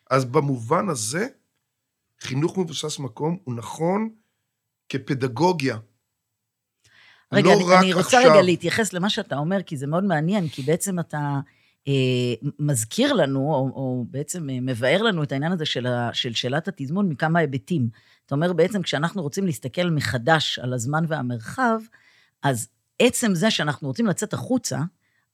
אז 0.09 0.25
במובן 0.25 0.89
הזה, 0.89 1.27
חינוך 2.21 2.57
מבוסס 2.57 2.99
מקום 2.99 3.37
הוא 3.43 3.55
נכון 3.55 4.09
כפדגוגיה. 4.89 5.77
רגע, 7.31 7.49
לא 7.49 7.53
אני, 7.53 7.63
רק 7.63 7.83
אני 7.83 7.93
רוצה 7.93 8.17
עכשיו. 8.17 8.31
רגע 8.31 8.41
להתייחס 8.41 8.93
למה 8.93 9.09
שאתה 9.09 9.37
אומר, 9.37 9.63
כי 9.63 9.77
זה 9.77 9.87
מאוד 9.87 10.03
מעניין, 10.03 10.49
כי 10.49 10.61
בעצם 10.61 10.99
אתה 10.99 11.39
אה, 11.87 12.33
מזכיר 12.59 13.13
לנו, 13.13 13.39
או, 13.39 13.71
או 13.75 14.05
בעצם 14.09 14.49
אה, 14.49 14.59
מבאר 14.61 15.01
לנו 15.01 15.23
את 15.23 15.31
העניין 15.31 15.51
הזה 15.51 15.65
של, 15.65 15.85
ה, 15.85 16.09
של 16.13 16.33
שאלת 16.33 16.67
התזמון 16.67 17.09
מכמה 17.09 17.39
היבטים. 17.39 17.89
אתה 18.25 18.35
אומר 18.35 18.53
בעצם, 18.53 18.81
כשאנחנו 18.81 19.21
רוצים 19.21 19.45
להסתכל 19.45 19.89
מחדש 19.89 20.59
על 20.59 20.73
הזמן 20.73 21.05
והמרחב, 21.07 21.79
אז 22.43 22.69
עצם 22.99 23.35
זה 23.35 23.51
שאנחנו 23.51 23.87
רוצים 23.87 24.05
לצאת 24.07 24.33
החוצה, 24.33 24.79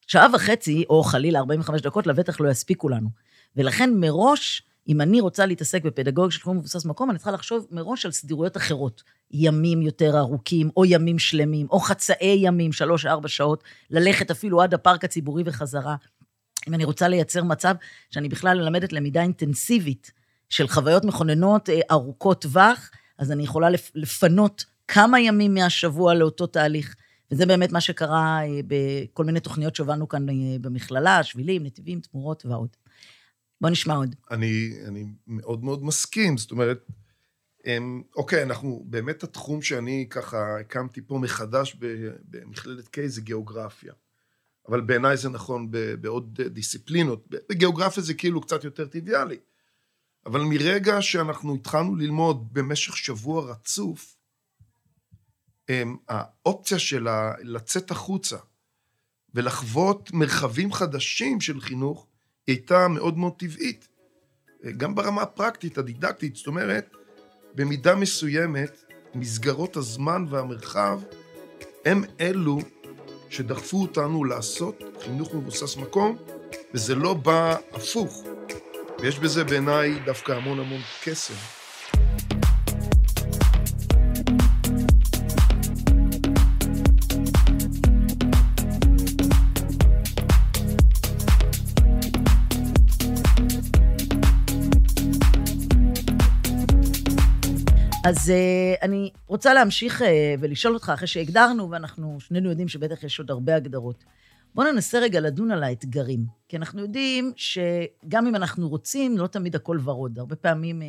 שעה 0.07 0.27
וחצי, 0.33 0.83
או 0.89 1.03
חלילה 1.03 1.39
45 1.39 1.81
דקות, 1.81 2.07
לבטח 2.07 2.39
לא 2.39 2.49
יספיקו 2.49 2.89
לנו. 2.89 3.09
ולכן 3.55 3.89
מראש, 3.93 4.63
אם 4.87 5.01
אני 5.01 5.21
רוצה 5.21 5.45
להתעסק 5.45 5.83
בפדגוגיה 5.83 6.31
של 6.31 6.41
חינוך 6.41 6.57
מבוסס 6.57 6.85
מקום, 6.85 7.09
אני 7.09 7.17
צריכה 7.17 7.31
לחשוב 7.31 7.67
מראש 7.71 8.05
על 8.05 8.11
סדירויות 8.11 8.57
אחרות. 8.57 9.03
ימים 9.31 9.81
יותר 9.81 10.17
ארוכים, 10.17 10.69
או 10.77 10.85
ימים 10.85 11.19
שלמים, 11.19 11.67
או 11.69 11.79
חצאי 11.79 12.37
ימים, 12.41 12.71
שלוש-ארבע 12.71 13.27
שעות, 13.27 13.63
ללכת 13.89 14.31
אפילו 14.31 14.61
עד 14.61 14.73
הפארק 14.73 15.03
הציבורי 15.05 15.43
וחזרה. 15.45 15.95
אם 16.67 16.73
אני 16.73 16.85
רוצה 16.85 17.07
לייצר 17.07 17.43
מצב 17.43 17.75
שאני 18.11 18.29
בכלל 18.29 18.57
מלמדת 18.61 18.93
למידה 18.93 19.21
אינטנסיבית 19.21 20.11
של 20.49 20.67
חוויות 20.67 21.05
מכוננות 21.05 21.69
אה, 21.69 21.79
ארוכות 21.91 22.41
טווח, 22.41 22.89
אז 23.17 23.31
אני 23.31 23.43
יכולה 23.43 23.69
לפ- 23.69 23.91
לפנות 23.95 24.65
כמה 24.87 25.19
ימים 25.19 25.53
מהשבוע 25.53 26.13
לאותו 26.13 26.47
תהליך. 26.47 26.95
וזה 27.31 27.45
באמת 27.45 27.71
מה 27.71 27.81
שקרה 27.81 28.39
אה, 28.43 28.59
בכל 28.67 29.25
מיני 29.25 29.39
תוכניות 29.39 29.75
שהובלנו 29.75 30.07
כאן 30.07 30.29
אה, 30.29 30.35
במכללה, 30.61 31.23
שבילים, 31.23 31.63
נתיבים, 31.63 31.99
תמורות 31.99 32.45
ועוד. 32.45 32.69
בוא 33.61 33.69
נשמע 33.69 33.95
עוד. 33.95 34.15
אני, 34.31 34.73
אני 34.87 35.05
מאוד 35.27 35.63
מאוד 35.63 35.83
מסכים, 35.83 36.37
זאת 36.37 36.51
אומרת, 36.51 36.85
הם, 37.65 38.03
אוקיי, 38.15 38.43
אנחנו, 38.43 38.83
באמת 38.87 39.23
התחום 39.23 39.61
שאני 39.61 40.07
ככה 40.09 40.59
הקמתי 40.59 41.01
פה 41.01 41.17
מחדש 41.17 41.77
במכללת 42.29 42.87
קיי 42.87 43.09
זה 43.09 43.21
גיאוגרפיה. 43.21 43.93
אבל 44.67 44.81
בעיניי 44.81 45.17
זה 45.17 45.29
נכון 45.29 45.71
בעוד 46.01 46.41
דיסציפלינות. 46.41 47.27
בגיאוגרפיה 47.49 48.03
זה 48.03 48.13
כאילו 48.13 48.41
קצת 48.41 48.63
יותר 48.63 48.85
טריוויאלי. 48.85 49.37
אבל 50.25 50.41
מרגע 50.41 51.01
שאנחנו 51.01 51.55
התחלנו 51.55 51.95
ללמוד 51.95 52.53
במשך 52.53 52.97
שבוע 52.97 53.51
רצוף, 53.51 54.17
האופציה 56.09 56.79
שלה 56.79 57.33
לצאת 57.41 57.91
החוצה 57.91 58.37
ולחוות 59.33 60.13
מרחבים 60.13 60.73
חדשים 60.73 61.41
של 61.41 61.61
חינוך, 61.61 62.07
היא 62.47 62.55
הייתה 62.55 62.87
מאוד 62.87 63.17
מאוד 63.17 63.33
טבעית. 63.37 63.87
גם 64.77 64.95
ברמה 64.95 65.21
הפרקטית, 65.21 65.77
הדידקטית, 65.77 66.35
זאת 66.35 66.47
אומרת, 66.47 66.89
במידה 67.55 67.95
מסוימת, 67.95 68.83
מסגרות 69.15 69.77
הזמן 69.77 70.25
והמרחב 70.29 71.01
הם 71.85 72.03
אלו 72.19 72.59
שדחפו 73.29 73.81
אותנו 73.81 74.23
לעשות 74.23 74.83
חינוך 75.03 75.33
מבוסס 75.33 75.77
מקום, 75.77 76.17
וזה 76.73 76.95
לא 76.95 77.13
בא 77.13 77.55
הפוך. 77.71 78.23
ויש 78.99 79.19
בזה 79.19 79.43
בעיניי 79.43 79.99
דווקא 80.05 80.31
המון 80.31 80.59
המון 80.59 80.81
קסם. 81.03 81.52
אז 98.03 98.29
uh, 98.29 98.81
אני 98.81 99.11
רוצה 99.27 99.53
להמשיך 99.53 100.01
uh, 100.01 100.05
ולשאול 100.39 100.73
אותך, 100.73 100.91
אחרי 100.95 101.07
שהגדרנו, 101.07 101.71
ואנחנו 101.71 102.17
שנינו 102.19 102.49
יודעים 102.49 102.67
שבטח 102.67 103.03
יש 103.03 103.19
עוד 103.19 103.31
הרבה 103.31 103.55
הגדרות. 103.55 104.03
בוא 104.55 104.63
ננסה 104.63 104.99
רגע 104.99 105.19
לדון 105.19 105.51
על 105.51 105.63
האתגרים. 105.63 106.25
כי 106.49 106.57
אנחנו 106.57 106.81
יודעים 106.81 107.33
שגם 107.35 108.27
אם 108.27 108.35
אנחנו 108.35 108.69
רוצים, 108.69 109.17
לא 109.17 109.27
תמיד 109.27 109.55
הכל 109.55 109.79
ורוד. 109.83 110.19
הרבה 110.19 110.35
פעמים 110.35 110.81
uh, 110.81 110.85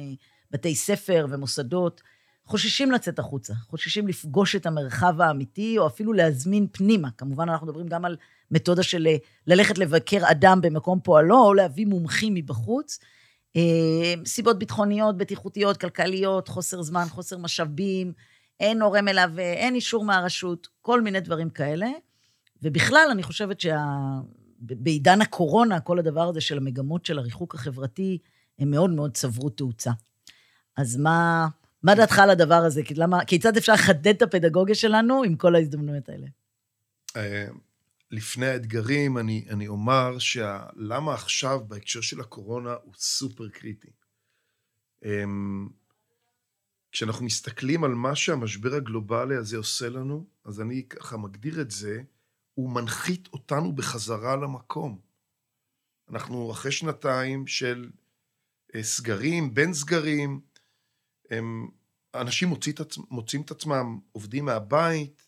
בתי 0.51 0.75
ספר 0.75 1.27
ומוסדות 1.31 2.03
חוששים 2.47 2.91
לצאת 2.91 3.19
החוצה, 3.19 3.55
חוששים 3.55 4.09
לפגוש 4.09 4.57
את 4.57 4.67
המרחב 4.67 5.21
האמיתי, 5.21 5.79
או 5.79 5.87
אפילו 5.87 6.13
להזמין 6.13 6.67
פנימה. 6.73 7.09
כמובן, 7.19 7.49
אנחנו 7.49 7.67
מדברים 7.67 7.87
גם 7.87 8.05
על 8.05 8.17
מתודה 8.51 8.83
של 8.83 9.07
ללכת 9.47 9.79
לבקר 9.79 10.31
אדם 10.31 10.61
במקום 10.61 11.01
פועלו, 11.01 11.45
או 11.45 11.55
להביא 11.55 11.87
מומחים 11.87 12.35
מבחוץ. 12.35 12.99
אה, 13.57 14.15
סיבות 14.27 14.59
ביטחוניות, 14.59 15.17
בטיחותיות, 15.17 15.77
כלכליות, 15.77 16.49
חוסר 16.49 16.83
זמן, 16.83 17.05
חוסר 17.09 17.39
משאבים, 17.39 18.13
אין 18.61 18.83
הורה 18.83 19.03
מלווה, 19.03 19.53
אין 19.53 19.75
אישור 19.75 20.05
מהרשות, 20.05 20.69
כל 20.83 21.01
מיני 21.01 21.21
דברים 21.21 21.51
כאלה. 21.51 21.87
ובכלל, 22.63 23.09
אני 23.11 23.23
חושבת 23.23 23.61
שבעידן 23.61 25.21
הקורונה, 25.21 25.81
כל 25.81 25.99
הדבר 25.99 26.29
הזה 26.29 26.41
של 26.41 26.59
המגמות 26.59 27.07
של 27.07 27.19
הריחוק 27.19 27.55
החברתי, 27.55 28.19
הם 28.59 28.71
מאוד 28.71 28.91
מאוד 28.91 29.15
צברו 29.15 29.51
תאוצה. 29.51 29.91
אז 30.77 30.97
מה, 30.97 31.49
מה 31.83 31.95
דעתך 31.95 32.19
על 32.19 32.31
הדבר 32.31 32.55
הזה? 32.55 32.83
כי 32.83 32.95
למה, 32.95 33.25
כיצד 33.25 33.57
אפשר 33.57 33.73
לחדד 33.73 34.15
את 34.17 34.23
הפדגוגיה 34.23 34.75
שלנו 34.75 35.23
עם 35.23 35.37
כל 35.37 35.55
ההזדמנויות 35.55 36.09
האלה? 36.09 36.27
לפני 38.15 38.47
האתגרים, 38.47 39.19
אני, 39.19 39.47
אני 39.51 39.69
אומר 39.69 40.19
שלמה 40.19 41.15
עכשיו 41.15 41.61
בהקשר 41.69 42.01
של 42.01 42.21
הקורונה 42.21 42.75
הוא 42.83 42.95
סופר 42.97 43.49
קריטי. 43.49 43.91
אמ, 45.05 45.69
כשאנחנו 46.93 47.25
מסתכלים 47.25 47.85
על 47.85 47.95
מה 47.95 48.17
שהמשבר 48.17 48.75
הגלובלי 48.75 49.37
הזה 49.37 49.57
עושה 49.57 49.89
לנו, 49.89 50.27
אז 50.45 50.61
אני 50.61 50.89
ככה 50.89 51.17
מגדיר 51.17 51.61
את 51.61 51.71
זה, 51.71 52.03
הוא 52.55 52.71
מנחית 52.71 53.29
אותנו 53.33 53.73
בחזרה 53.73 54.37
למקום. 54.37 55.01
אנחנו 56.11 56.53
אחרי 56.53 56.73
שנתיים 56.73 57.47
של 57.47 57.91
אה, 58.75 58.83
סגרים, 58.83 59.55
בין 59.55 59.75
סגרים, 59.75 60.41
הם, 61.31 61.69
אנשים 62.15 62.49
מוציא 62.49 62.73
את 62.73 62.81
עצ... 62.81 62.99
מוצאים 63.11 63.43
את 63.43 63.51
עצמם 63.51 63.99
עובדים 64.13 64.45
מהבית, 64.45 65.24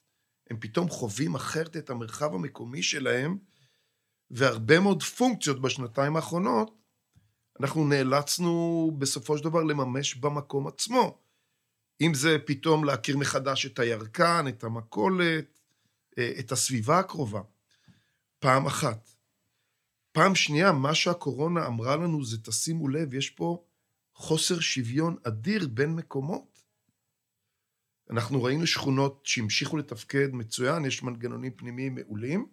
הם 0.50 0.57
פתאום 0.61 0.88
חווים 0.88 1.35
אחרת 1.35 1.76
את 1.76 1.91
המרחב 1.91 2.35
המקומי 2.35 2.83
שלהם, 2.83 3.38
והרבה 4.31 4.81
מאוד 4.81 5.03
פונקציות 5.03 5.61
בשנתיים 5.61 6.17
האחרונות, 6.17 6.76
אנחנו 7.61 7.88
נאלצנו 7.88 8.91
בסופו 8.99 9.38
של 9.38 9.45
דבר 9.45 9.62
לממש 9.62 10.15
במקום 10.15 10.67
עצמו. 10.67 11.19
אם 12.00 12.15
זה 12.15 12.37
פתאום 12.47 12.85
להכיר 12.85 13.17
מחדש 13.17 13.67
את 13.67 13.79
הירקן, 13.79 14.45
את 14.49 14.65
המכולת, 14.65 15.61
את 16.38 16.53
הסביבה 16.53 16.99
הקרובה. 16.99 17.41
פעם 18.38 18.67
אחת. 18.67 19.09
פעם 20.12 20.35
שנייה, 20.35 20.73
מה 20.73 20.95
שהקורונה 20.95 21.67
אמרה 21.67 21.97
לנו 21.97 22.25
זה, 22.25 22.38
תשימו 22.43 22.88
לב, 22.88 23.15
יש 23.15 23.31
פה 23.31 23.65
חוסר 24.15 24.61
שוויון 24.61 25.17
אדיר 25.23 25.69
בין 25.69 25.95
מקומות. 25.95 26.56
אנחנו 28.11 28.43
ראינו 28.43 28.67
שכונות 28.67 29.21
שהמשיכו 29.25 29.77
לתפקד 29.77 30.29
מצוין, 30.33 30.85
יש 30.85 31.03
מנגנונים 31.03 31.53
פנימיים 31.53 31.95
מעולים, 31.95 32.47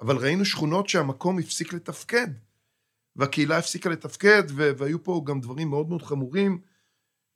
אבל 0.00 0.16
ראינו 0.16 0.44
שכונות 0.44 0.88
שהמקום 0.88 1.38
הפסיק 1.38 1.72
לתפקד, 1.72 2.26
והקהילה 3.16 3.58
הפסיקה 3.58 3.90
לתפקד, 3.90 4.42
והיו 4.54 5.04
פה 5.04 5.22
גם 5.26 5.40
דברים 5.40 5.68
מאוד 5.68 5.88
מאוד 5.88 6.02
חמורים, 6.02 6.60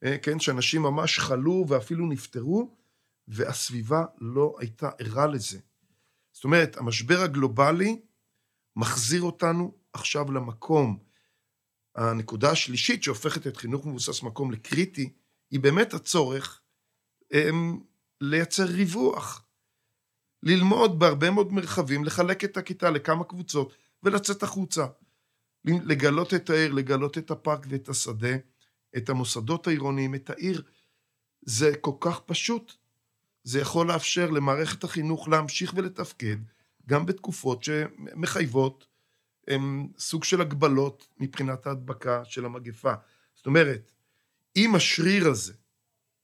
אה, 0.03 0.17
כן, 0.17 0.39
שאנשים 0.39 0.81
ממש 0.81 1.19
חלו 1.19 1.65
ואפילו 1.67 2.07
נפטרו, 2.07 2.75
והסביבה 3.27 4.05
לא 4.17 4.55
הייתה 4.59 4.89
ערה 4.99 5.27
לזה. 5.27 5.59
זאת 6.31 6.43
אומרת, 6.43 6.77
המשבר 6.77 7.21
הגלובלי 7.21 8.01
מחזיר 8.75 9.21
אותנו 9.21 9.77
עכשיו 9.93 10.31
למקום. 10.31 10.99
הנקודה 11.95 12.51
השלישית 12.51 13.03
שהופכת 13.03 13.47
את 13.47 13.57
חינוך 13.57 13.85
מבוסס 13.85 14.23
מקום 14.23 14.51
לקריטי, 14.51 15.13
היא 15.51 15.59
באמת 15.59 15.93
הצורך 15.93 16.61
לייצר 18.21 18.65
ריווח. 18.65 19.45
ללמוד 20.43 20.99
בהרבה 20.99 21.31
מאוד 21.31 21.53
מרחבים, 21.53 22.03
לחלק 22.03 22.43
את 22.43 22.57
הכיתה 22.57 22.89
לכמה 22.89 23.23
קבוצות 23.23 23.73
ולצאת 24.03 24.43
החוצה. 24.43 24.85
לגלות 25.65 26.33
את 26.33 26.49
העיר, 26.49 26.73
לגלות 26.73 27.17
את 27.17 27.31
הפארק 27.31 27.65
ואת 27.69 27.89
השדה, 27.89 28.35
את 28.97 29.09
המוסדות 29.09 29.67
העירוניים, 29.67 30.15
את 30.15 30.29
העיר. 30.29 30.63
זה 31.41 31.75
כל 31.81 31.91
כך 31.99 32.19
פשוט. 32.19 32.73
זה 33.43 33.59
יכול 33.59 33.87
לאפשר 33.87 34.29
למערכת 34.29 34.83
החינוך 34.83 35.29
להמשיך 35.29 35.73
ולתפקד 35.75 36.37
גם 36.87 37.05
בתקופות 37.05 37.63
שמחייבות 37.63 38.87
הם, 39.47 39.87
סוג 39.97 40.23
של 40.23 40.41
הגבלות 40.41 41.07
מבחינת 41.17 41.67
ההדבקה 41.67 42.25
של 42.25 42.45
המגפה. 42.45 42.93
זאת 43.35 43.45
אומרת, 43.45 43.91
אם 44.55 44.75
השריר 44.75 45.27
הזה, 45.27 45.53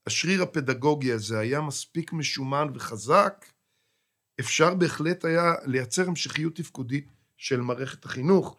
השריר 0.05 0.43
הפדגוגי 0.43 1.11
הזה 1.11 1.39
היה 1.39 1.61
מספיק 1.61 2.13
משומן 2.13 2.67
וחזק, 2.73 3.45
אפשר 4.39 4.73
בהחלט 4.73 5.25
היה 5.25 5.53
לייצר 5.65 6.07
המשכיות 6.07 6.55
תפקודית 6.55 7.07
של 7.37 7.61
מערכת 7.61 8.05
החינוך. 8.05 8.57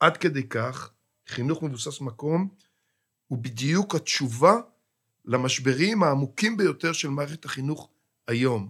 עד 0.00 0.16
כדי 0.16 0.48
כך, 0.48 0.90
חינוך 1.28 1.62
מבוסס 1.62 2.00
מקום 2.00 2.48
הוא 3.28 3.38
בדיוק 3.38 3.94
התשובה 3.94 4.54
למשברים 5.24 6.02
העמוקים 6.02 6.56
ביותר 6.56 6.92
של 6.92 7.08
מערכת 7.08 7.44
החינוך 7.44 7.88
היום. 8.28 8.68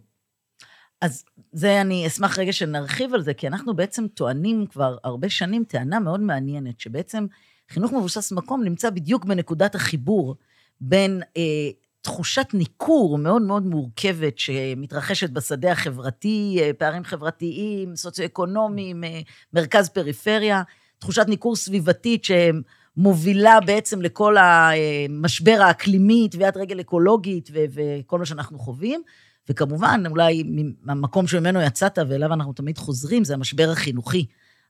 אז 1.00 1.24
זה, 1.52 1.80
אני 1.80 2.06
אשמח 2.06 2.38
רגע 2.38 2.52
שנרחיב 2.52 3.14
על 3.14 3.22
זה, 3.22 3.34
כי 3.34 3.46
אנחנו 3.46 3.76
בעצם 3.76 4.08
טוענים 4.08 4.66
כבר 4.66 4.96
הרבה 5.04 5.28
שנים 5.28 5.64
טענה 5.64 6.00
מאוד 6.00 6.20
מעניינת, 6.20 6.80
שבעצם 6.80 7.26
חינוך 7.68 7.92
מבוסס 7.92 8.32
מקום 8.32 8.64
נמצא 8.64 8.90
בדיוק 8.90 9.24
בנקודת 9.24 9.74
החיבור 9.74 10.36
בין 10.80 11.22
אה, 11.36 11.70
תחושת 12.00 12.46
ניכור 12.54 13.18
מאוד 13.18 13.42
מאוד 13.42 13.66
מורכבת 13.66 14.38
שמתרחשת 14.38 15.30
בשדה 15.30 15.72
החברתי, 15.72 16.58
אה, 16.60 16.70
פערים 16.78 17.04
חברתיים, 17.04 17.96
סוציו-אקונומיים, 17.96 19.04
אה, 19.04 19.20
מרכז 19.52 19.88
פריפריה, 19.88 20.62
תחושת 20.98 21.24
ניכור 21.28 21.56
סביבתית 21.56 22.24
שמובילה 22.24 23.60
בעצם 23.60 24.02
לכל 24.02 24.36
המשבר 24.38 25.58
האקלימי, 25.60 26.28
תביעת 26.30 26.56
רגל 26.56 26.80
אקולוגית 26.80 27.50
וכל 27.52 28.18
מה 28.18 28.26
שאנחנו 28.26 28.58
חווים. 28.58 29.02
וכמובן, 29.48 30.02
אולי 30.06 30.42
מהמקום 30.82 31.26
שממנו 31.26 31.60
יצאת 31.60 31.98
ואליו 32.08 32.32
אנחנו 32.32 32.52
תמיד 32.52 32.78
חוזרים, 32.78 33.24
זה 33.24 33.34
המשבר 33.34 33.70
החינוכי. 33.70 34.26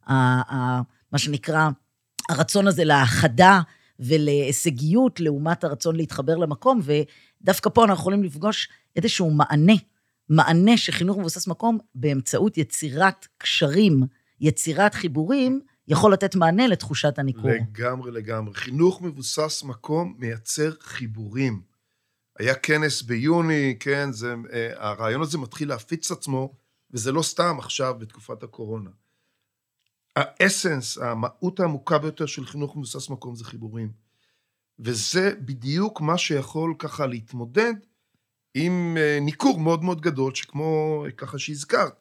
מה 0.08 1.16
שנקרא, 1.16 1.68
הרצון 2.28 2.66
הזה 2.66 2.84
להאחדה 2.84 3.60
ולהישגיות 4.00 5.20
לעומת 5.20 5.64
הרצון 5.64 5.96
להתחבר 5.96 6.36
למקום, 6.36 6.80
ודווקא 6.82 7.70
פה 7.70 7.84
אנחנו 7.84 8.00
יכולים 8.00 8.24
לפגוש 8.24 8.68
איזשהו 8.96 9.30
מענה, 9.30 9.72
מענה 10.28 10.76
שחינוך 10.76 11.18
מבוסס 11.18 11.46
מקום 11.46 11.78
באמצעות 11.94 12.58
יצירת 12.58 13.26
קשרים, 13.38 14.02
יצירת 14.40 14.94
חיבורים, 14.94 15.60
יכול 15.88 16.12
לתת 16.12 16.34
מענה 16.34 16.66
לתחושת 16.66 17.18
הניכור. 17.18 17.50
לגמרי, 17.50 18.10
לגמרי. 18.10 18.54
חינוך 18.54 19.02
מבוסס 19.02 19.62
מקום 19.62 20.14
מייצר 20.18 20.70
חיבורים. 20.80 21.60
היה 22.38 22.54
כנס 22.54 23.02
ביוני, 23.02 23.76
כן, 23.80 24.12
זה, 24.12 24.34
אה, 24.52 24.72
הרעיון 24.76 25.22
הזה 25.22 25.38
מתחיל 25.38 25.68
להפיץ 25.68 26.10
עצמו, 26.10 26.54
וזה 26.90 27.12
לא 27.12 27.22
סתם 27.22 27.56
עכשיו 27.58 27.94
בתקופת 27.98 28.42
הקורונה. 28.42 28.90
האסנס, 30.18 30.98
המהות 30.98 31.60
העמוקה 31.60 31.98
ביותר 31.98 32.26
של 32.26 32.46
חינוך 32.46 32.76
מבוסס 32.76 33.10
מקום 33.10 33.36
זה 33.36 33.44
חיבורים. 33.44 33.92
וזה 34.78 35.32
בדיוק 35.40 36.00
מה 36.00 36.18
שיכול 36.18 36.74
ככה 36.78 37.06
להתמודד 37.06 37.74
עם 38.54 38.96
אה, 39.00 39.18
ניכור 39.20 39.60
מאוד 39.60 39.82
מאוד 39.82 40.00
גדול, 40.00 40.34
שכמו 40.34 41.04
ככה 41.16 41.38
שהזכרת, 41.38 42.00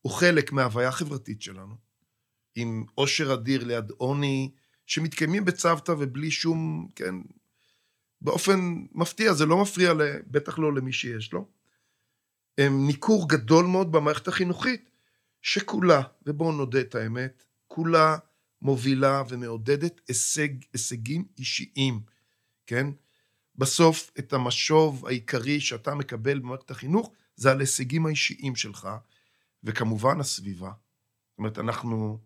הוא 0.00 0.12
חלק 0.12 0.52
מההוויה 0.52 0.88
החברתית 0.88 1.42
שלנו, 1.42 1.74
עם 2.54 2.84
עושר 2.94 3.34
אדיר 3.34 3.64
ליד 3.64 3.90
עוני, 3.90 4.50
שמתקיימים 4.86 5.44
בצוותא 5.44 5.92
ובלי 5.98 6.30
שום, 6.30 6.88
כן, 6.94 7.14
באופן 8.20 8.84
מפתיע, 8.92 9.32
זה 9.32 9.46
לא 9.46 9.62
מפריע, 9.62 9.92
בטח 10.26 10.58
לא 10.58 10.74
למי 10.74 10.92
שיש 10.92 11.32
לו. 11.32 11.48
ניכור 12.60 13.28
גדול 13.28 13.66
מאוד 13.66 13.92
במערכת 13.92 14.28
החינוכית, 14.28 14.90
שכולה, 15.42 16.02
ובואו 16.26 16.52
נודה 16.52 16.80
את 16.80 16.94
האמת, 16.94 17.44
כולה 17.74 18.16
מובילה 18.62 19.22
ומעודדת 19.28 20.00
הישג, 20.08 20.48
הישגים 20.72 21.24
אישיים, 21.38 22.00
כן? 22.66 22.86
בסוף, 23.56 24.10
את 24.18 24.32
המשוב 24.32 25.06
העיקרי 25.06 25.60
שאתה 25.60 25.94
מקבל 25.94 26.38
במערכת 26.38 26.70
החינוך, 26.70 27.10
זה 27.36 27.50
על 27.50 27.60
הישגים 27.60 28.06
האישיים 28.06 28.56
שלך, 28.56 28.88
וכמובן 29.64 30.20
הסביבה. 30.20 30.70
זאת 30.70 31.38
אומרת, 31.38 31.58
אנחנו 31.58 32.18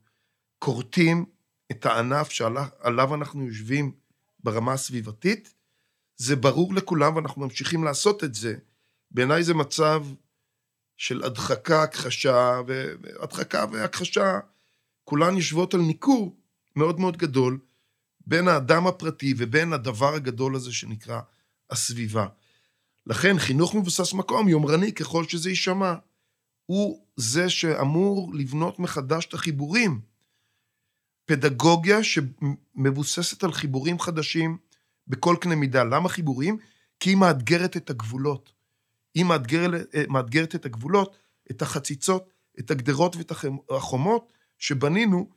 כורתים 0.58 1.24
את 1.70 1.86
הענף 1.86 2.30
שעליו 2.30 3.14
אנחנו 3.14 3.46
יושבים 3.46 3.92
ברמה 4.44 4.72
הסביבתית, 4.72 5.54
זה 6.16 6.36
ברור 6.36 6.74
לכולם 6.74 7.16
ואנחנו 7.16 7.42
ממשיכים 7.42 7.84
לעשות 7.84 8.24
את 8.24 8.34
זה. 8.34 8.54
בעיניי 9.10 9.42
זה 9.42 9.54
מצב 9.54 10.04
של 10.96 11.24
הדחקה, 11.24 11.82
הכחשה, 11.82 12.60
והדחקה 12.66 13.64
והכחשה, 13.72 14.38
כולן 15.08 15.36
יושבות 15.36 15.74
על 15.74 15.80
ניכור 15.80 16.36
מאוד 16.76 17.00
מאוד 17.00 17.16
גדול 17.16 17.58
בין 18.26 18.48
האדם 18.48 18.86
הפרטי 18.86 19.34
ובין 19.36 19.72
הדבר 19.72 20.14
הגדול 20.14 20.56
הזה 20.56 20.72
שנקרא 20.72 21.20
הסביבה. 21.70 22.26
לכן 23.06 23.38
חינוך 23.38 23.74
מבוסס 23.74 24.12
מקום, 24.12 24.48
יומרני 24.48 24.92
ככל 24.92 25.24
שזה 25.24 25.50
יישמע, 25.50 25.94
הוא 26.66 27.06
זה 27.16 27.50
שאמור 27.50 28.34
לבנות 28.34 28.78
מחדש 28.78 29.26
את 29.26 29.34
החיבורים. 29.34 30.00
פדגוגיה 31.26 31.98
שמבוססת 32.04 33.44
על 33.44 33.52
חיבורים 33.52 33.98
חדשים, 33.98 34.58
בכל 35.06 35.36
קנה 35.40 35.54
מידה. 35.54 35.84
למה 35.84 36.08
חיבורים? 36.08 36.58
כי 37.00 37.10
היא 37.10 37.16
מאתגרת 37.16 37.76
את 37.76 37.90
הגבולות. 37.90 38.52
היא 39.14 39.24
מאתגרת, 39.24 39.94
אה, 39.94 40.04
מאתגרת 40.08 40.54
את 40.54 40.66
הגבולות, 40.66 41.16
את 41.50 41.62
החציצות, 41.62 42.30
את 42.58 42.70
הגדרות 42.70 43.16
ואת 43.16 43.32
החומות 43.70 44.37
שבנינו 44.58 45.28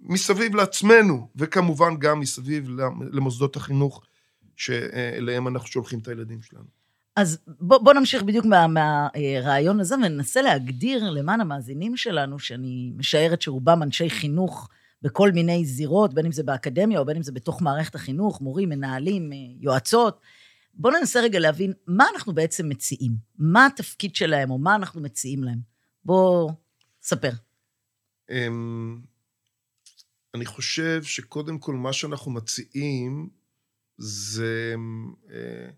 מסביב 0.00 0.54
לעצמנו, 0.54 1.28
וכמובן 1.36 1.96
גם 1.98 2.20
מסביב 2.20 2.68
למוסדות 3.12 3.56
החינוך 3.56 4.02
שאליהם 4.56 5.48
אנחנו 5.48 5.68
שולחים 5.68 5.98
את 5.98 6.08
הילדים 6.08 6.42
שלנו. 6.42 6.82
אז 7.16 7.38
בוא, 7.46 7.78
בוא 7.78 7.92
נמשיך 7.92 8.22
בדיוק 8.22 8.46
מהרעיון 8.46 9.76
מה, 9.76 9.82
הזה 9.82 9.94
וננסה 9.94 10.42
להגדיר 10.42 11.10
למען 11.10 11.40
המאזינים 11.40 11.96
שלנו, 11.96 12.38
שאני 12.38 12.92
משערת 12.96 13.42
שרובם 13.42 13.82
אנשי 13.82 14.10
חינוך, 14.10 14.68
בכל 15.02 15.30
מיני 15.32 15.64
זירות, 15.64 16.14
בין 16.14 16.26
אם 16.26 16.32
זה 16.32 16.42
באקדמיה 16.42 16.98
או 16.98 17.04
בין 17.04 17.16
אם 17.16 17.22
זה 17.22 17.32
בתוך 17.32 17.62
מערכת 17.62 17.94
החינוך, 17.94 18.40
מורים, 18.40 18.68
מנהלים, 18.68 19.32
אה, 19.32 19.36
יועצות. 19.60 20.20
בואו 20.74 20.98
ננסה 20.98 21.20
רגע 21.20 21.38
להבין 21.38 21.72
מה 21.86 22.04
אנחנו 22.14 22.32
בעצם 22.32 22.68
מציעים, 22.68 23.12
מה 23.38 23.66
התפקיד 23.66 24.14
שלהם 24.14 24.50
או 24.50 24.58
מה 24.58 24.74
אנחנו 24.74 25.00
מציעים 25.00 25.44
להם. 25.44 25.58
בואו, 26.04 26.50
ספר. 27.02 27.30
אמ, 28.32 29.00
אני 30.34 30.46
חושב 30.46 31.02
שקודם 31.02 31.58
כל 31.58 31.74
מה 31.74 31.92
שאנחנו 31.92 32.30
מציעים 32.30 33.30
זה 33.98 34.74
אה, 35.30 35.70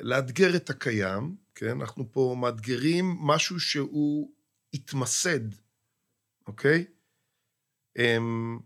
לאתגר 0.00 0.56
את 0.56 0.70
הקיים, 0.70 1.36
כן? 1.54 1.80
אנחנו 1.80 2.12
פה 2.12 2.36
מאתגרים 2.40 3.04
משהו 3.20 3.60
שהוא 3.60 4.32
התמסד, 4.74 5.40
אוקיי? 6.46 6.84
אמ, 7.98 8.58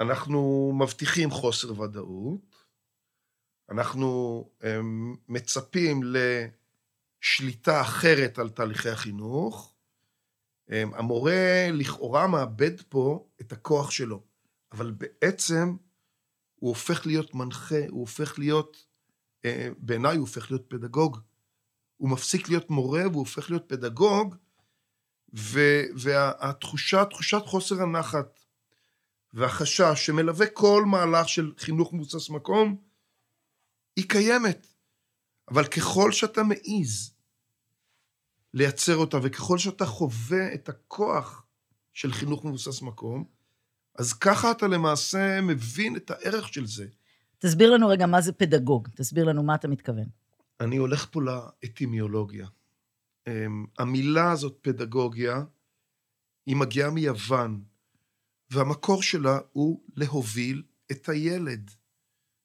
אנחנו 0.00 0.72
מבטיחים 0.78 1.30
חוסר 1.30 1.80
ודאות, 1.80 2.64
אנחנו 3.70 4.44
אמ, 4.64 5.16
מצפים 5.28 6.00
לשליטה 7.22 7.80
אחרת 7.80 8.38
על 8.38 8.48
תהליכי 8.48 8.88
החינוך, 8.88 9.74
אמ, 9.74 9.77
המורה 10.68 11.68
לכאורה 11.72 12.26
מאבד 12.26 12.80
פה 12.88 13.26
את 13.40 13.52
הכוח 13.52 13.90
שלו, 13.90 14.22
אבל 14.72 14.90
בעצם 14.90 15.76
הוא 16.54 16.68
הופך 16.68 17.06
להיות 17.06 17.34
מנחה, 17.34 17.86
הוא 17.88 18.00
הופך 18.00 18.38
להיות, 18.38 18.86
אה, 19.44 19.68
בעיניי 19.78 20.16
הוא 20.16 20.20
הופך 20.20 20.50
להיות 20.50 20.64
פדגוג. 20.68 21.18
הוא 21.96 22.10
מפסיק 22.10 22.48
להיות 22.48 22.70
מורה 22.70 23.02
והוא 23.06 23.18
הופך 23.18 23.50
להיות 23.50 23.64
פדגוג, 23.68 24.34
והתחושה, 25.94 27.04
תחושת 27.04 27.42
חוסר 27.46 27.82
הנחת 27.82 28.40
והחשש 29.32 30.06
שמלווה 30.06 30.46
כל 30.46 30.84
מהלך 30.86 31.28
של 31.28 31.52
חינוך 31.58 31.92
מבוסס 31.92 32.30
מקום, 32.30 32.76
היא 33.96 34.08
קיימת. 34.08 34.66
אבל 35.50 35.64
ככל 35.64 36.12
שאתה 36.12 36.42
מעז 36.42 37.12
לייצר 38.54 38.96
אותה, 38.96 39.18
וככל 39.22 39.58
שאתה 39.58 39.86
חווה 39.86 40.54
את 40.54 40.68
הכוח 40.68 41.44
של 41.92 42.12
חינוך 42.12 42.44
מבוסס 42.44 42.82
מקום, 42.82 43.24
אז 43.98 44.12
ככה 44.12 44.50
אתה 44.50 44.66
למעשה 44.66 45.40
מבין 45.40 45.96
את 45.96 46.10
הערך 46.10 46.48
של 46.48 46.66
זה. 46.66 46.86
תסביר 47.38 47.70
לנו 47.70 47.88
רגע 47.88 48.06
מה 48.06 48.20
זה 48.20 48.32
פדגוג, 48.32 48.88
תסביר 48.96 49.24
לנו 49.24 49.42
מה 49.42 49.54
אתה 49.54 49.68
מתכוון. 49.68 50.06
אני 50.60 50.76
הולך 50.76 51.06
פה 51.10 51.22
לאטימיולוגיה. 51.22 52.46
אמ, 53.28 53.66
המילה 53.78 54.32
הזאת, 54.32 54.58
פדגוגיה, 54.62 55.42
היא 56.46 56.56
מגיעה 56.56 56.90
מיוון, 56.90 57.62
והמקור 58.50 59.02
שלה 59.02 59.38
הוא 59.52 59.82
להוביל 59.96 60.62
את 60.90 61.08
הילד. 61.08 61.70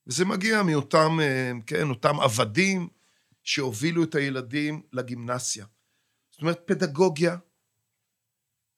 וזה 0.08 0.26
מגיע 0.26 0.64
מאותם, 0.64 1.20
אמ, 1.20 1.62
כן, 1.62 1.90
אותם 1.90 2.20
עבדים 2.20 2.88
שהובילו 3.44 4.04
את 4.04 4.16
הילדים 4.16 4.82
לגימנסיה. 4.94 5.66
זאת 6.34 6.42
אומרת, 6.42 6.62
פדגוגיה, 6.66 7.38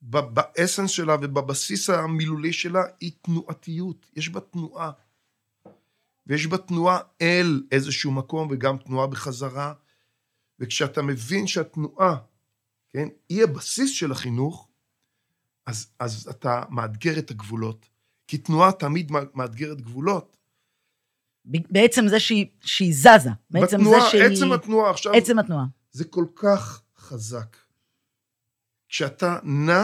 באסנס 0.02 0.92
שלה 0.92 1.16
ובבסיס 1.22 1.90
המילולי 1.90 2.54
שלה, 2.54 2.84
היא 3.00 3.12
תנועתיות. 3.22 4.12
יש 4.16 4.30
בה 4.30 4.40
תנועה. 4.40 4.92
ויש 6.28 6.48
בה 6.48 6.58
תנועה 6.58 7.00
אל 7.22 7.64
איזשהו 7.72 8.12
מקום 8.12 8.48
וגם 8.52 8.78
תנועה 8.78 9.08
בחזרה. 9.08 9.74
וכשאתה 10.60 11.02
מבין 11.02 11.48
שהתנועה, 11.48 12.16
כן, 12.90 13.08
היא 13.30 13.44
הבסיס 13.44 13.92
של 13.92 14.12
החינוך, 14.12 14.70
אז, 15.66 15.88
אז 16.00 16.28
אתה 16.28 16.64
מאתגר 16.70 17.20
את 17.20 17.32
הגבולות. 17.32 17.90
כי 18.28 18.38
תנועה 18.38 18.72
תמיד 18.72 19.12
מאתגרת 19.12 19.82
גבולות. 19.82 20.38
בעצם 21.46 22.08
זה 22.08 22.20
שהיא, 22.20 22.46
שהיא 22.62 22.94
זזה. 22.94 23.30
בעצם 23.50 23.78
בתנועה, 23.78 24.00
זה 24.02 24.10
שהיא... 24.10 24.24
עצם 24.24 24.52
התנועה 24.52 24.92
עכשיו... 24.92 25.14
עצם 25.14 25.40
התנועה. 25.40 25.66
זה 25.92 26.06
כל 26.06 26.26
כך 26.36 26.85
חזק. 27.06 27.58
כשאתה 28.90 29.40
נע 29.44 29.84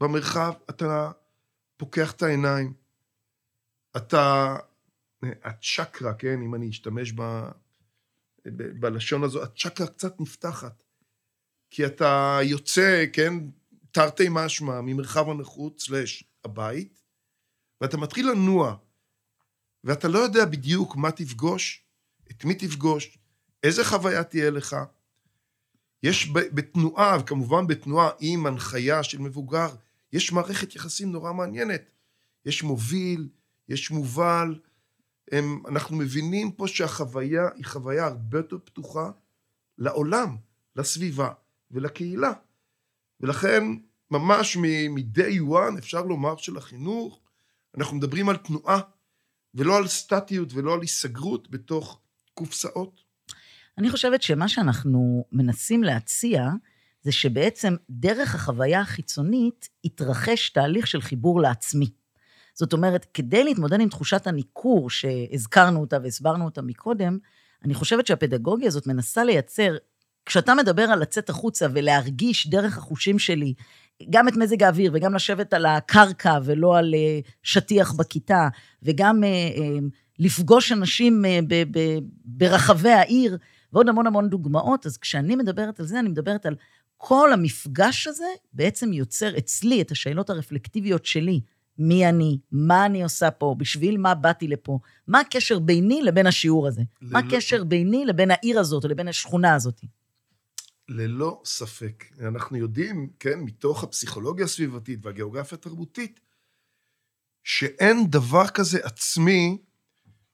במרחב, 0.00 0.52
אתה 0.70 1.10
פוקח 1.76 2.12
את 2.12 2.22
העיניים. 2.22 2.72
אתה... 3.96 4.56
הצ'קרה, 5.22 6.14
כן, 6.14 6.42
אם 6.42 6.54
אני 6.54 6.70
אשתמש 6.70 7.12
ב... 7.12 7.22
ב... 8.46 8.80
בלשון 8.80 9.24
הזו, 9.24 9.42
הצ'קרה 9.42 9.86
קצת 9.86 10.20
נפתחת. 10.20 10.82
כי 11.70 11.86
אתה 11.86 12.38
יוצא, 12.42 13.04
כן, 13.12 13.34
תרתי 13.90 14.26
משמע, 14.30 14.80
ממרחב 14.80 15.28
הנוחות 15.28 15.80
סלש 15.80 16.24
הבית, 16.44 17.02
ואתה 17.80 17.96
מתחיל 17.96 18.30
לנוע, 18.30 18.76
ואתה 19.84 20.08
לא 20.08 20.18
יודע 20.18 20.44
בדיוק 20.44 20.96
מה 20.96 21.10
תפגוש, 21.10 21.84
את 22.30 22.44
מי 22.44 22.54
תפגוש, 22.54 23.18
איזה 23.62 23.84
חוויה 23.84 24.24
תהיה 24.24 24.50
לך. 24.50 24.76
יש 26.04 26.30
בתנועה, 26.32 27.16
וכמובן 27.20 27.66
בתנועה 27.66 28.10
עם 28.20 28.46
הנחיה 28.46 29.02
של 29.02 29.18
מבוגר, 29.18 29.68
יש 30.12 30.32
מערכת 30.32 30.74
יחסים 30.74 31.12
נורא 31.12 31.32
מעניינת. 31.32 31.90
יש 32.46 32.62
מוביל, 32.62 33.28
יש 33.68 33.90
מובל. 33.90 34.60
הם, 35.32 35.62
אנחנו 35.68 35.96
מבינים 35.96 36.52
פה 36.52 36.68
שהחוויה 36.68 37.48
היא 37.54 37.64
חוויה 37.64 38.06
הרבה 38.06 38.38
יותר 38.38 38.58
פתוחה 38.64 39.10
לעולם, 39.78 40.36
לסביבה 40.76 41.32
ולקהילה. 41.70 42.32
ולכן, 43.20 43.64
ממש 44.10 44.56
מ-day 44.56 45.40
one, 45.50 45.78
אפשר 45.78 46.02
לומר 46.02 46.36
שלחינוך, 46.36 47.20
אנחנו 47.76 47.96
מדברים 47.96 48.28
על 48.28 48.36
תנועה, 48.36 48.80
ולא 49.54 49.76
על 49.76 49.88
סטטיות 49.88 50.48
ולא 50.52 50.74
על 50.74 50.80
היסגרות 50.80 51.50
בתוך 51.50 52.00
קופסאות. 52.34 53.03
אני 53.78 53.90
חושבת 53.90 54.22
שמה 54.22 54.48
שאנחנו 54.48 55.24
מנסים 55.32 55.82
להציע, 55.82 56.50
זה 57.02 57.12
שבעצם 57.12 57.74
דרך 57.90 58.34
החוויה 58.34 58.80
החיצונית 58.80 59.68
התרחש 59.84 60.50
תהליך 60.50 60.86
של 60.86 61.00
חיבור 61.00 61.40
לעצמי. 61.40 61.90
זאת 62.54 62.72
אומרת, 62.72 63.06
כדי 63.14 63.44
להתמודד 63.44 63.80
עם 63.80 63.88
תחושת 63.88 64.26
הניכור 64.26 64.90
שהזכרנו 64.90 65.80
אותה 65.80 65.98
והסברנו 66.02 66.44
אותה 66.44 66.62
מקודם, 66.62 67.18
אני 67.64 67.74
חושבת 67.74 68.06
שהפדגוגיה 68.06 68.68
הזאת 68.68 68.86
מנסה 68.86 69.24
לייצר, 69.24 69.76
כשאתה 70.26 70.54
מדבר 70.54 70.82
על 70.82 70.98
לצאת 70.98 71.30
החוצה 71.30 71.66
ולהרגיש 71.72 72.46
דרך 72.46 72.78
החושים 72.78 73.18
שלי, 73.18 73.54
גם 74.10 74.28
את 74.28 74.36
מזג 74.36 74.62
האוויר 74.62 74.90
וגם 74.94 75.14
לשבת 75.14 75.52
על 75.52 75.66
הקרקע 75.66 76.38
ולא 76.44 76.78
על 76.78 76.94
אה, 76.94 77.20
שטיח 77.42 77.92
בכיתה, 77.92 78.48
וגם 78.82 79.24
אה, 79.24 79.28
אה, 79.28 79.78
לפגוש 80.18 80.72
אנשים 80.72 81.24
ברחבי 82.24 82.90
העיר, 82.90 83.38
ועוד 83.74 83.88
המון 83.88 84.06
המון 84.06 84.28
דוגמאות, 84.28 84.86
אז 84.86 84.96
כשאני 84.96 85.36
מדברת 85.36 85.80
על 85.80 85.86
זה, 85.86 86.00
אני 86.00 86.08
מדברת 86.08 86.46
על 86.46 86.56
כל 86.96 87.32
המפגש 87.32 88.06
הזה 88.06 88.26
בעצם 88.52 88.92
יוצר 88.92 89.38
אצלי 89.38 89.82
את 89.82 89.90
השאלות 89.90 90.30
הרפלקטיביות 90.30 91.06
שלי. 91.06 91.40
מי 91.78 92.08
אני, 92.08 92.38
מה 92.52 92.86
אני 92.86 93.02
עושה 93.02 93.30
פה, 93.30 93.54
בשביל 93.58 93.98
מה 93.98 94.14
באתי 94.14 94.48
לפה, 94.48 94.78
מה 95.06 95.20
הקשר 95.20 95.58
ביני 95.58 96.02
לבין 96.02 96.26
השיעור 96.26 96.66
הזה, 96.68 96.82
ללא... 97.02 97.10
מה 97.12 97.18
הקשר 97.18 97.64
ביני 97.64 98.04
לבין 98.06 98.30
העיר 98.30 98.60
הזאת 98.60 98.84
או 98.84 98.88
לבין 98.88 99.08
השכונה 99.08 99.54
הזאת. 99.54 99.80
ללא 100.88 101.42
ספק. 101.44 102.04
אנחנו 102.20 102.56
יודעים, 102.56 103.10
כן, 103.20 103.40
מתוך 103.40 103.84
הפסיכולוגיה 103.84 104.44
הסביבתית 104.44 104.98
והגיאוגרפיה 105.02 105.58
התרבותית, 105.58 106.20
שאין 107.44 108.10
דבר 108.10 108.48
כזה 108.48 108.78
עצמי 108.82 109.58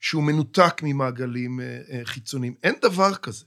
שהוא 0.00 0.22
מנותק 0.22 0.80
ממעגלים 0.82 1.60
אה, 1.60 1.80
אה, 1.90 2.00
חיצוניים. 2.04 2.54
אין 2.62 2.74
דבר 2.82 3.14
כזה. 3.14 3.44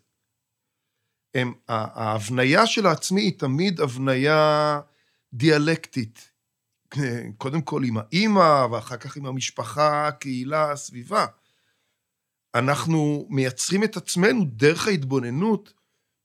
הם, 1.36 1.54
ההבניה 1.68 2.66
של 2.66 2.86
העצמי 2.86 3.22
היא 3.22 3.39
תמיד 3.39 3.80
הבניה 3.80 4.80
דיאלקטית. 5.34 6.30
קודם 7.38 7.62
כל 7.62 7.84
עם 7.84 7.98
האימא, 7.98 8.66
ואחר 8.72 8.98
כך 8.98 9.18
עם 9.18 9.26
המשפחה, 9.26 10.08
הקהילה, 10.08 10.72
הסביבה. 10.72 11.26
אנחנו 12.56 13.28
מייצרים 13.30 13.84
את 13.84 13.98
עצמנו 13.98 14.46
דרך 14.46 14.88
ההתבוננות 14.88 15.74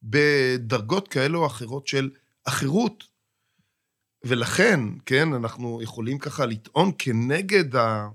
בדרגות 0.03 1.09
כאלה 1.09 1.39
או 1.39 1.47
אחרות 1.47 1.87
של 1.87 2.11
אחרות. 2.45 3.05
ולכן, 4.25 4.81
כן, 5.07 5.33
אנחנו 5.33 5.83
יכולים 5.83 6.19
ככה 6.19 6.47
לטעון 6.47 6.93
כנגד 6.99 7.77
ה... 7.77 8.09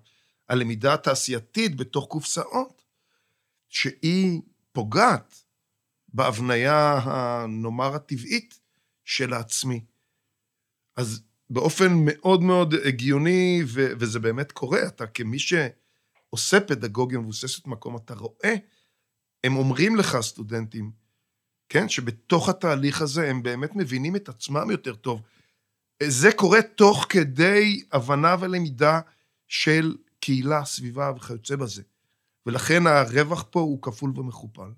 הלמידה 0.50 0.94
התעשייתית 0.94 1.76
בתוך 1.76 2.06
קופסאות, 2.06 2.84
שהיא 3.70 4.42
פוגעת 4.72 5.44
בהבניה, 6.08 7.00
נאמר, 7.48 7.96
הטבעית 7.96 8.60
של 9.04 9.34
העצמי. 9.34 9.86
אז 10.96 11.24
באופן 11.50 11.92
מאוד 12.06 12.42
מאוד 12.42 12.74
הגיוני, 12.86 13.62
ו- 13.66 13.92
וזה 14.00 14.20
באמת 14.20 14.52
קורה, 14.52 14.88
אתה 14.88 15.08
כמי 15.08 15.38
שעושה 15.40 16.60
פדגוגיה 16.60 17.20
מבוססת 17.20 17.68
מקום, 17.68 17.98
אתה 17.98 18.14
רואה, 18.14 18.56
הם 19.44 19.56
אומרים 19.56 19.96
לך, 19.96 20.18
סטודנטים, 20.22 20.92
כן, 21.70 21.90
שבתוך 21.90 22.50
התהליך 22.50 23.02
הזה 23.02 23.30
הם 23.30 23.44
באמת 23.44 23.76
מבינים 23.76 24.16
את 24.16 24.30
עצמם 24.30 24.72
יותר 24.72 24.96
טוב. 24.96 25.22
זה 26.04 26.32
קורה 26.32 26.62
תוך 26.62 27.06
כדי 27.10 27.84
הבנה 27.92 28.36
ולמידה 28.40 29.00
של 29.48 29.96
קהילה, 30.24 30.66
סביבה 30.66 31.12
וכיוצא 31.16 31.56
בזה. 31.56 31.82
ולכן 32.46 32.88
הרווח 32.88 33.46
פה 33.50 33.60
הוא 33.60 33.82
כפול 33.82 34.14
ומכופל. 34.16 34.70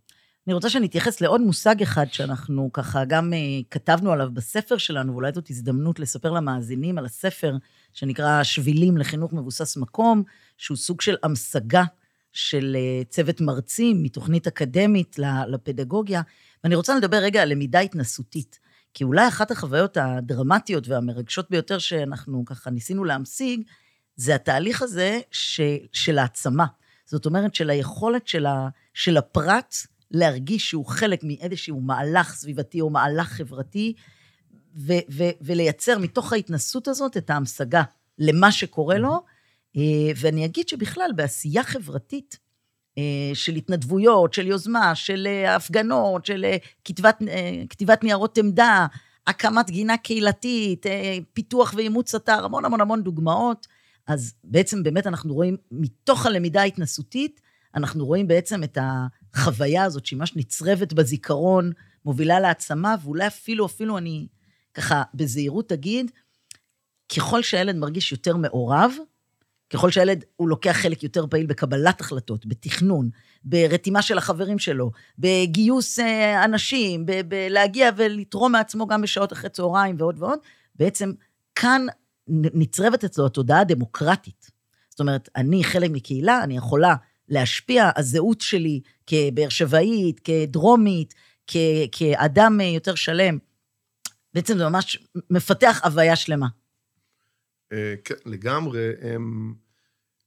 אני 0.47 0.53
רוצה 0.53 0.69
שנתייחס 0.69 1.21
לעוד 1.21 1.41
מושג 1.41 1.81
אחד 1.81 2.05
שאנחנו 2.11 2.69
ככה 2.73 3.05
גם 3.05 3.33
uh, 3.33 3.65
כתבנו 3.71 4.11
עליו 4.11 4.29
בספר 4.33 4.77
שלנו, 4.77 5.13
ואולי 5.13 5.31
זאת 5.31 5.49
הזדמנות 5.49 5.99
לספר 5.99 6.31
למאזינים 6.31 6.97
על 6.97 7.05
הספר 7.05 7.55
שנקרא 7.93 8.43
שבילים 8.43 8.97
לחינוך 8.97 9.33
מבוסס 9.33 9.77
מקום, 9.77 10.23
שהוא 10.57 10.77
סוג 10.77 11.01
של 11.01 11.15
המשגה 11.23 11.83
של 12.31 12.75
uh, 12.75 13.09
צוות 13.09 13.41
מרצים 13.41 14.03
מתוכנית 14.03 14.47
אקדמית 14.47 15.15
לפדגוגיה. 15.47 16.21
ואני 16.63 16.75
רוצה 16.75 16.97
לדבר 16.97 17.17
רגע 17.17 17.41
על 17.41 17.49
למידה 17.49 17.79
התנסותית. 17.79 18.59
כי 18.93 19.03
אולי 19.03 19.27
אחת 19.27 19.51
החוויות 19.51 19.97
הדרמטיות 19.97 20.87
והמרגשות 20.87 21.49
ביותר 21.49 21.79
שאנחנו 21.79 22.45
ככה 22.45 22.69
ניסינו 22.69 23.03
להמשיג, 23.03 23.61
זה 24.15 24.35
התהליך 24.35 24.81
הזה 24.81 25.19
ש, 25.31 25.61
של 25.91 26.17
העצמה. 26.17 26.65
זאת 27.05 27.25
אומרת, 27.25 27.55
של 27.55 27.69
היכולת 27.69 28.27
של, 28.27 28.45
ה, 28.45 28.67
של 28.93 29.17
הפרט 29.17 29.75
להרגיש 30.11 30.69
שהוא 30.69 30.85
חלק 30.85 31.19
מאיזשהו 31.23 31.81
מהלך 31.81 32.33
סביבתי 32.33 32.81
או 32.81 32.89
מהלך 32.89 33.27
חברתי, 33.27 33.93
ו- 34.77 35.05
ו- 35.11 35.35
ולייצר 35.41 35.99
מתוך 35.99 36.33
ההתנסות 36.33 36.87
הזאת 36.87 37.17
את 37.17 37.29
ההמשגה 37.29 37.83
למה 38.19 38.51
שקורה 38.51 38.97
לו. 38.97 39.23
אה, 39.77 39.81
ואני 40.15 40.45
אגיד 40.45 40.69
שבכלל, 40.69 41.11
בעשייה 41.15 41.63
חברתית, 41.63 42.37
אה, 42.97 43.31
של 43.33 43.55
התנדבויות, 43.55 44.33
של 44.33 44.47
יוזמה, 44.47 44.95
של 44.95 45.27
אה, 45.27 45.55
הפגנות, 45.55 46.25
של 46.25 46.45
אה, 46.45 46.57
כתיבת, 47.69 48.03
ניירות 48.03 48.37
עמדה, 48.37 48.87
הקמת 49.27 49.69
גינה 49.69 49.97
קהילתית, 49.97 50.85
פיתוח 51.33 51.73
ואימוץ 51.77 52.15
אתר, 52.15 52.45
המון 52.45 52.65
המון 52.65 52.81
המון 52.81 53.03
דוגמאות. 53.03 53.67
אז 54.07 54.33
בעצם 54.43 54.83
באמת 54.83 55.07
אנחנו 55.07 55.33
רואים, 55.33 55.57
מתוך 55.71 56.25
הלמידה 56.25 56.61
ההתנסותית, 56.61 57.41
אנחנו 57.75 58.05
רואים 58.05 58.27
בעצם 58.27 58.63
את 58.63 58.77
החוויה 59.33 59.83
הזאת 59.83 60.05
שהיא 60.05 60.19
ממש 60.19 60.35
נצרבת 60.35 60.93
בזיכרון, 60.93 61.71
מובילה 62.05 62.39
להעצמה, 62.39 62.95
ואולי 63.03 63.27
אפילו, 63.27 63.65
אפילו 63.65 63.97
אני 63.97 64.27
ככה 64.73 65.03
בזהירות 65.13 65.71
אגיד, 65.71 66.11
ככל 67.15 67.43
שהילד 67.43 67.75
מרגיש 67.75 68.11
יותר 68.11 68.37
מעורב, 68.37 68.91
ככל 69.69 69.91
שהילד, 69.91 70.23
הוא 70.35 70.49
לוקח 70.49 70.71
חלק 70.71 71.03
יותר 71.03 71.27
פעיל 71.27 71.45
בקבלת 71.45 72.01
החלטות, 72.01 72.45
בתכנון, 72.45 73.09
ברתימה 73.43 74.01
של 74.01 74.17
החברים 74.17 74.59
שלו, 74.59 74.91
בגיוס 75.19 75.99
אה, 75.99 76.45
אנשים, 76.45 77.05
בלהגיע 77.27 77.89
ולתרום 77.95 78.51
מעצמו 78.51 78.87
גם 78.87 79.01
בשעות 79.01 79.33
אחרי 79.33 79.49
צהריים 79.49 79.95
ועוד 79.99 80.15
ועוד, 80.19 80.39
בעצם 80.75 81.11
כאן 81.55 81.85
נצרבת 82.27 83.03
אצלו 83.03 83.25
התודעה 83.25 83.59
הדמוקרטית. 83.59 84.51
זאת 84.89 84.99
אומרת, 84.99 85.29
אני 85.35 85.63
חלק 85.63 85.91
מקהילה, 85.93 86.43
אני 86.43 86.57
יכולה 86.57 86.95
להשפיע, 87.29 87.89
הזהות 87.95 88.41
שלי 88.41 88.81
כבאר 89.07 89.49
שבעית, 89.49 90.19
כדרומית, 90.19 91.13
כ- 91.47 91.87
כאדם 91.91 92.57
אה, 92.61 92.65
יותר 92.65 92.95
שלם, 92.95 93.37
בעצם 94.33 94.57
זה 94.57 94.69
ממש 94.69 95.07
מפתח 95.29 95.81
הוויה 95.83 96.15
שלמה. 96.15 96.47
אה, 97.73 97.95
כן, 98.03 98.15
לגמרי. 98.25 98.89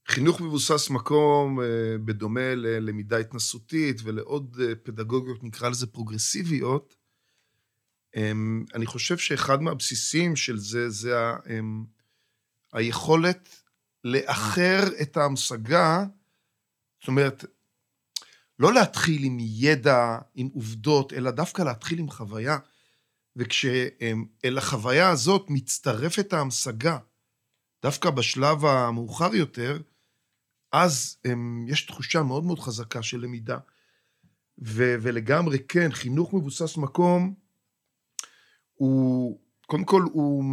חינוך 0.07 0.41
מבוסס 0.41 0.89
מקום, 0.89 1.61
אה, 1.61 1.65
בדומה 2.05 2.55
ללמידה 2.55 3.17
התנסותית 3.17 4.01
ולעוד 4.03 4.57
פדגוגיות, 4.83 5.43
נקרא 5.43 5.69
לזה 5.69 5.87
פרוגרסיביות, 5.87 6.95
אני 8.73 8.85
חושב 8.85 9.17
שאחד 9.17 9.61
מהבסיסים 9.61 10.35
של 10.35 10.57
זה, 10.57 10.89
זה 10.89 11.19
ה- 11.19 11.37
אמ, 11.49 11.85
היכולת 12.73 13.63
לאחר 14.03 14.83
את 15.01 15.17
ההמשגה, 15.17 16.05
זאת 16.99 17.07
אומרת, 17.07 17.45
לא 18.59 18.73
להתחיל 18.73 19.23
עם 19.23 19.37
ידע, 19.39 20.17
עם 20.35 20.49
עובדות, 20.53 21.13
אלא 21.13 21.31
דווקא 21.31 21.61
להתחיל 21.61 21.99
עם 21.99 22.09
חוויה. 22.09 22.57
וכשאל 23.35 24.57
החוויה 24.57 25.09
הזאת 25.09 25.45
מצטרפת 25.49 26.33
ההמשגה, 26.33 26.97
דווקא 27.83 28.09
בשלב 28.09 28.65
המאוחר 28.65 29.35
יותר, 29.35 29.81
אז 30.71 31.17
הם, 31.25 31.65
יש 31.67 31.85
תחושה 31.85 32.23
מאוד 32.23 32.43
מאוד 32.43 32.59
חזקה 32.59 33.03
של 33.03 33.19
למידה. 33.19 33.57
ו, 34.63 34.95
ולגמרי 35.01 35.59
כן, 35.67 35.91
חינוך 35.91 36.33
מבוסס 36.33 36.77
מקום, 36.77 37.33
הוא, 38.79 39.39
קודם 39.65 39.83
כל, 39.83 40.01
הוא, 40.01 40.43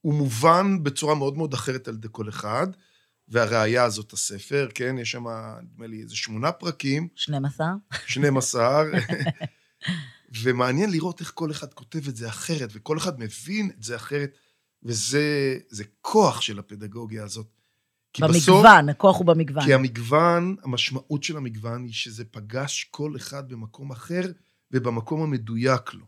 הוא 0.00 0.14
מובן 0.14 0.82
בצורה 0.82 1.14
מאוד 1.14 1.36
מאוד 1.36 1.54
אחרת 1.54 1.88
על 1.88 1.94
ידי 1.94 2.08
כל 2.12 2.28
אחד, 2.28 2.66
והראיה 3.28 3.84
הזאת 3.84 4.12
הספר, 4.12 4.68
כן, 4.74 4.96
יש 4.98 5.10
שם, 5.10 5.24
נדמה 5.62 5.86
לי, 5.86 6.02
איזה 6.02 6.16
שמונה 6.16 6.52
פרקים, 6.52 7.08
12. 7.14 7.66
12, 8.06 8.84
ומעניין 10.42 10.90
לראות 10.90 11.20
איך 11.20 11.32
כל 11.34 11.50
אחד 11.50 11.74
כותב 11.74 12.08
את 12.08 12.16
זה 12.16 12.28
אחרת, 12.28 12.70
וכל 12.72 12.98
אחד 12.98 13.20
מבין 13.20 13.70
את 13.78 13.82
זה 13.82 13.96
אחרת, 13.96 14.30
וזה 14.82 15.58
זה 15.68 15.84
כוח 16.00 16.40
של 16.40 16.58
הפדגוגיה 16.58 17.24
הזאת. 17.24 17.46
כי 18.12 18.22
בסוף, 18.22 18.56
במגוון, 18.56 18.88
הכוח 18.88 19.16
הוא 19.18 19.26
במגוון. 19.26 19.64
כי 19.64 19.74
המגוון, 19.74 20.56
המשמעות 20.62 21.24
של 21.24 21.36
המגוון 21.36 21.84
היא 21.84 21.92
שזה 21.92 22.24
פגש 22.24 22.84
כל 22.90 23.16
אחד 23.16 23.48
במקום 23.48 23.90
אחר 23.90 24.22
ובמקום 24.70 25.22
המדויק 25.22 25.94
לו, 25.94 26.06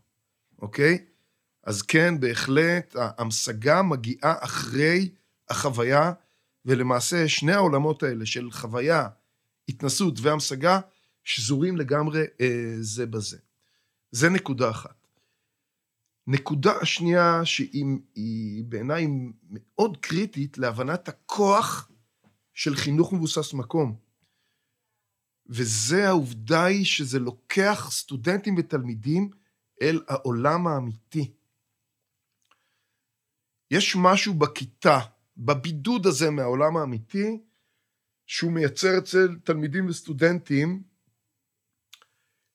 אוקיי? 0.61 1.05
אז 1.63 1.81
כן, 1.81 2.19
בהחלט, 2.19 2.95
ההמשגה 2.95 3.81
מגיעה 3.81 4.35
אחרי 4.39 5.09
החוויה, 5.49 6.13
ולמעשה 6.65 7.27
שני 7.27 7.53
העולמות 7.53 8.03
האלה 8.03 8.25
של 8.25 8.51
חוויה, 8.51 9.07
התנסות 9.69 10.19
והמשגה, 10.21 10.79
שזורים 11.23 11.77
לגמרי 11.77 12.23
אה, 12.41 12.75
זה 12.79 13.05
בזה. 13.05 13.37
זה 14.11 14.29
נקודה 14.29 14.69
אחת. 14.69 15.07
נקודה 16.27 16.77
השנייה, 16.81 17.45
שהיא 17.45 17.85
היא 18.15 18.63
בעיניי 18.63 19.07
מאוד 19.49 19.97
קריטית 19.97 20.57
להבנת 20.57 21.07
הכוח 21.07 21.91
של 22.53 22.75
חינוך 22.75 23.13
מבוסס 23.13 23.53
מקום. 23.53 23.95
וזה 25.49 26.07
העובדה 26.07 26.63
היא 26.63 26.85
שזה 26.85 27.19
לוקח 27.19 27.87
סטודנטים 27.91 28.55
ותלמידים 28.57 29.29
אל 29.81 30.01
העולם 30.07 30.67
האמיתי. 30.67 31.31
יש 33.73 33.95
משהו 33.99 34.33
בכיתה, 34.33 34.99
בבידוד 35.37 36.07
הזה 36.07 36.29
מהעולם 36.29 36.77
האמיתי, 36.77 37.39
שהוא 38.25 38.51
מייצר 38.51 38.97
אצל 38.97 39.35
תלמידים 39.43 39.89
וסטודנטים 39.89 40.83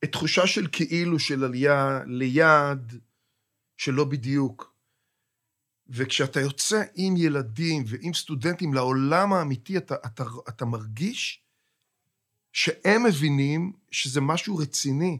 את 0.04 0.12
תחושה 0.12 0.46
של 0.46 0.66
כאילו, 0.72 1.18
של 1.18 1.44
עלייה 1.44 2.00
ליד, 2.06 2.92
שלא 3.76 4.04
בדיוק. 4.04 4.74
וכשאתה 5.88 6.40
יוצא 6.40 6.82
עם 6.94 7.16
ילדים 7.16 7.84
ועם 7.86 8.14
סטודנטים 8.14 8.74
לעולם 8.74 9.32
האמיתי, 9.32 9.76
אתה, 9.76 9.94
אתה, 10.06 10.24
אתה 10.48 10.64
מרגיש 10.64 11.42
שהם 12.52 13.06
מבינים 13.06 13.72
שזה 13.90 14.20
משהו 14.20 14.56
רציני. 14.56 15.18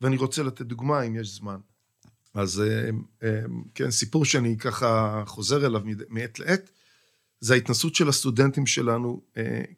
ואני 0.00 0.16
רוצה 0.16 0.42
לתת 0.42 0.62
דוגמה, 0.62 1.02
אם 1.02 1.16
יש 1.16 1.28
זמן. 1.28 1.60
אז 2.36 2.62
כן, 3.74 3.90
סיפור 3.90 4.24
שאני 4.24 4.58
ככה 4.58 5.22
חוזר 5.26 5.66
אליו 5.66 5.82
מעת 6.08 6.38
לעת, 6.38 6.70
זה 7.40 7.54
ההתנסות 7.54 7.94
של 7.94 8.08
הסטודנטים 8.08 8.66
שלנו 8.66 9.22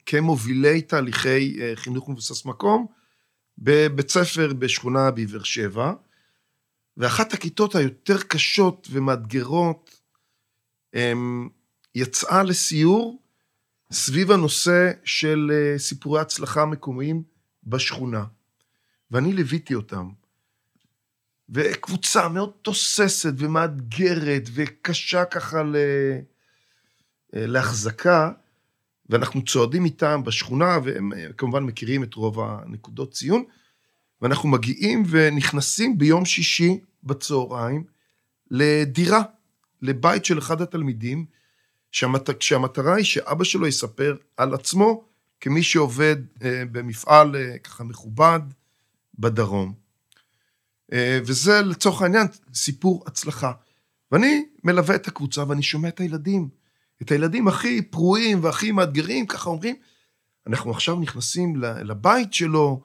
כמובילי 0.06 0.82
תהליכי 0.82 1.58
חינוך 1.74 2.08
מבוסס 2.08 2.44
מקום 2.44 2.86
בבית 3.58 4.10
ספר 4.10 4.52
בשכונה 4.54 5.10
בבאר 5.10 5.42
שבע, 5.42 5.92
ואחת 6.96 7.32
הכיתות 7.32 7.74
היותר 7.74 8.18
קשות 8.18 8.88
ומאתגרות 8.90 10.00
יצאה 11.94 12.42
לסיור 12.42 13.22
סביב 13.92 14.30
הנושא 14.30 14.90
של 15.04 15.50
סיפורי 15.78 16.20
הצלחה 16.20 16.64
מקומיים 16.66 17.22
בשכונה. 17.64 18.24
ואני 19.10 19.32
ליוויתי 19.32 19.74
אותם. 19.74 20.10
וקבוצה 21.50 22.28
מאוד 22.28 22.50
תוססת 22.62 23.32
ומאתגרת 23.36 24.42
וקשה 24.54 25.24
ככה 25.24 25.62
ל... 25.62 25.76
להחזקה, 27.32 28.30
ואנחנו 29.10 29.44
צועדים 29.44 29.84
איתם 29.84 30.22
בשכונה, 30.24 30.78
והם 30.84 31.10
כמובן 31.36 31.62
מכירים 31.62 32.02
את 32.02 32.14
רוב 32.14 32.40
הנקודות 32.40 33.12
ציון, 33.12 33.44
ואנחנו 34.22 34.48
מגיעים 34.48 35.02
ונכנסים 35.08 35.98
ביום 35.98 36.24
שישי 36.24 36.80
בצהריים 37.04 37.84
לדירה, 38.50 39.22
לבית 39.82 40.24
של 40.24 40.38
אחד 40.38 40.62
התלמידים, 40.62 41.26
שהמת... 41.92 42.42
שהמטרה 42.42 42.94
היא 42.94 43.04
שאבא 43.04 43.44
שלו 43.44 43.66
יספר 43.66 44.16
על 44.36 44.54
עצמו 44.54 45.04
כמי 45.40 45.62
שעובד 45.62 46.16
במפעל 46.72 47.36
ככה 47.64 47.84
מכובד 47.84 48.40
בדרום. 49.18 49.87
וזה 50.94 51.62
לצורך 51.62 52.02
העניין 52.02 52.26
סיפור 52.54 53.04
הצלחה. 53.06 53.52
ואני 54.12 54.44
מלווה 54.64 54.94
את 54.94 55.08
הקבוצה 55.08 55.44
ואני 55.48 55.62
שומע 55.62 55.88
את 55.88 56.00
הילדים, 56.00 56.48
את 57.02 57.10
הילדים 57.10 57.48
הכי 57.48 57.82
פרועים 57.82 58.44
והכי 58.44 58.72
מאתגרים, 58.72 59.26
ככה 59.26 59.50
אומרים, 59.50 59.76
אנחנו 60.46 60.70
עכשיו 60.70 60.96
נכנסים 60.96 61.56
לבית 61.60 62.34
שלו, 62.34 62.82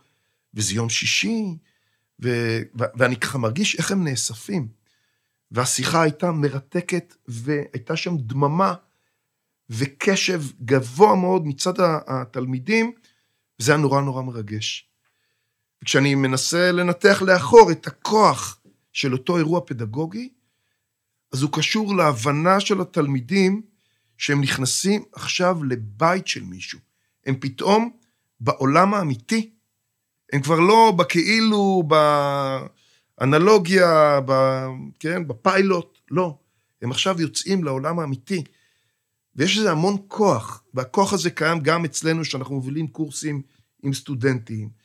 וזה 0.54 0.74
יום 0.74 0.90
שישי, 0.90 1.58
ו... 2.24 2.30
ואני 2.76 3.16
ככה 3.16 3.38
מרגיש 3.38 3.76
איך 3.76 3.92
הם 3.92 4.04
נאספים. 4.04 4.68
והשיחה 5.52 6.02
הייתה 6.02 6.32
מרתקת, 6.32 7.16
והייתה 7.28 7.96
שם 7.96 8.18
דממה 8.18 8.74
וקשב 9.70 10.42
גבוה 10.62 11.16
מאוד 11.16 11.48
מצד 11.48 11.74
התלמידים, 12.08 12.92
וזה 13.60 13.72
היה 13.72 13.82
נורא 13.82 14.02
נורא 14.02 14.22
מרגש. 14.22 14.93
וכשאני 15.84 16.16
מנסה 16.16 16.72
לנתח 16.72 17.22
לאחור 17.22 17.72
את 17.72 17.88
הכוח 17.88 18.60
של 18.94 19.14
אותו 19.14 19.38
אירוע 19.38 19.62
פדגוגי, 19.66 20.30
אז 21.34 21.42
הוא 21.42 21.52
קשור 21.54 21.96
להבנה 21.96 22.60
של 22.60 22.82
התלמידים 22.82 23.62
שהם 24.18 24.42
נכנסים 24.42 25.04
עכשיו 25.14 25.64
לבית 25.64 26.28
של 26.28 26.44
מישהו. 26.44 26.80
הם 27.26 27.36
פתאום 27.40 27.92
בעולם 28.40 28.94
האמיתי. 28.94 29.52
הם 30.34 30.42
כבר 30.42 30.60
לא 30.60 30.94
בכאילו, 30.98 31.84
באנלוגיה, 33.20 34.20
ב, 34.26 34.32
כן, 35.00 35.28
בפיילוט, 35.28 35.98
לא. 36.12 36.38
הם 36.82 36.92
עכשיו 36.92 37.22
יוצאים 37.22 37.64
לעולם 37.64 38.00
האמיתי. 38.00 38.44
ויש 39.36 39.58
לזה 39.58 39.72
המון 39.72 39.98
כוח, 40.08 40.64
והכוח 40.74 41.14
הזה 41.14 41.30
קיים 41.30 41.60
גם 41.60 41.86
אצלנו, 41.86 42.26
שאנחנו 42.26 42.56
מובילים 42.56 42.88
קורסים 42.88 43.42
עם 43.84 43.94
סטודנטים, 43.94 44.83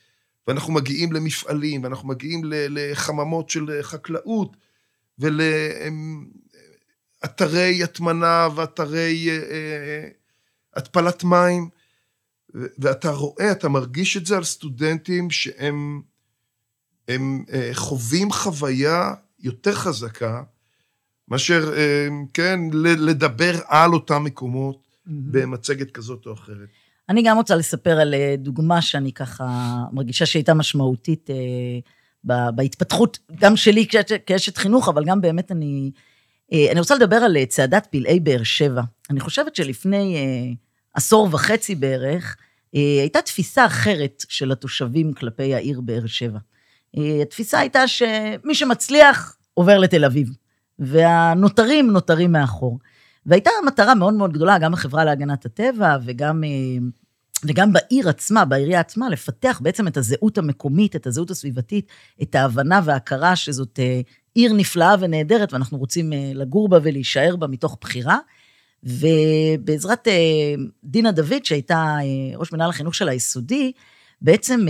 ואנחנו 0.49 0.73
מגיעים 0.73 1.13
למפעלים, 1.13 1.85
ואנחנו 1.85 2.09
מגיעים 2.09 2.41
לחממות 2.47 3.51
של 3.51 3.83
חקלאות, 3.83 4.57
ולאתרי 5.19 5.43
הטמנה 7.83 8.49
ואתרי 8.55 9.31
אה, 9.31 9.37
אה, 9.37 10.09
התפלת 10.75 11.25
מים, 11.25 11.69
ואתה 12.55 13.11
רואה, 13.11 13.53
אתה 13.53 13.69
מרגיש 13.69 14.17
את 14.17 14.27
זה 14.27 14.37
על 14.37 14.45
סטודנטים 14.45 15.31
שהם 15.31 16.03
הם, 17.09 17.45
אה, 17.53 17.71
חווים 17.73 18.33
חוויה 18.33 19.15
יותר 19.41 19.75
חזקה, 19.75 20.43
מאשר, 21.29 21.73
אה, 21.77 22.09
כן, 22.35 22.61
לדבר 22.73 23.53
על 23.67 23.93
אותם 23.93 24.25
מקומות 24.25 24.83
במצגת 25.07 25.91
כזאת 25.91 26.27
או 26.27 26.33
אחרת. 26.33 26.69
אני 27.09 27.23
גם 27.23 27.37
רוצה 27.37 27.57
לספר 27.57 28.01
על 28.01 28.15
אה, 28.15 28.35
דוגמה 28.39 28.83
שאני 28.83 29.13
ככה 29.13 29.47
מרגישה 29.93 30.27
שהייתה 30.27 30.55
משמעותית 30.55 31.31
אה, 31.31 32.51
בהתפתחות, 32.51 33.19
גם 33.41 33.57
שלי 33.57 33.87
כאשת- 34.27 34.59
חינוך, 34.59 34.89
אבל 34.89 35.05
גם 35.05 35.21
באמת 35.21 35.53
אני... 35.53 35.91
אה, 36.53 36.67
אני 36.73 36.81
רוצה 36.81 36.95
לדבר 36.95 37.17
על 37.17 37.45
צעדת 37.45 37.87
פלאי 37.91 38.21
באר 38.21 38.43
שבע. 38.43 38.83
אני 39.11 39.21
חושבת 39.21 39.57
שלפני 39.57 40.17
עשור 40.95 41.29
וחצי 41.33 41.75
בערך, 41.75 42.37
הייתה 42.73 43.23
תפיסה 43.23 43.67
אחרת 43.67 44.25
של 44.29 44.53
התושבים 44.53 45.13
כלפי 45.13 45.55
העיר 45.55 45.81
באר 45.81 46.07
שבע. 46.07 46.39
התפיסה 47.23 47.59
הייתה 47.59 47.89
שמי 47.89 48.55
שמצליח 48.55 49.37
עובר 49.55 49.79
לתל 49.79 50.05
אביב, 50.05 50.29
והנותרים 50.79 51.91
נותרים 51.91 52.33
מאחור. 52.33 52.79
והייתה 53.29 53.51
מטרה 53.67 53.95
מאוד 53.95 54.15
מאוד 54.15 54.33
גדולה, 54.33 54.59
גם 54.59 54.73
בחברה 54.73 55.05
להגנת 55.05 55.47
הטבע 55.47 55.97
וגם, 56.05 56.45
אה, 56.45 56.49
וגם 57.45 57.73
בעיר 57.73 58.09
עצמה, 58.09 58.45
בעירייה 58.45 58.81
עצמה, 58.81 59.09
לפתח 59.09 59.61
בעצם 59.63 59.89
את 59.89 59.97
הזהות 59.97 60.39
המקומית, 60.39 60.97
את 60.97 61.07
הזהות 61.07 61.31
הסביבתית, 61.31 61.87
את 62.23 62.35
ההבנה 62.35 62.81
וההכרה 62.85 63.37
שזאת 63.37 63.79
אה, 63.79 64.01
עיר 64.35 64.53
נפלאה 64.53 64.95
ונהדרת, 65.01 65.53
ואנחנו 65.53 65.79
רוצים 65.79 66.13
אה, 66.13 66.31
לגור 66.35 66.69
בה 66.69 66.79
ולהישאר 66.83 67.37
בה 67.37 67.47
מתוך 67.47 67.77
בחירה. 67.81 68.19
ובעזרת 68.83 70.09
דינה 70.85 71.13
דוד, 71.13 71.45
שהייתה 71.45 71.97
ראש 72.37 72.53
מנהל 72.53 72.71
החינוך 72.71 72.95
של 72.95 73.09
היסודי, 73.09 73.73
בעצם 74.23 74.67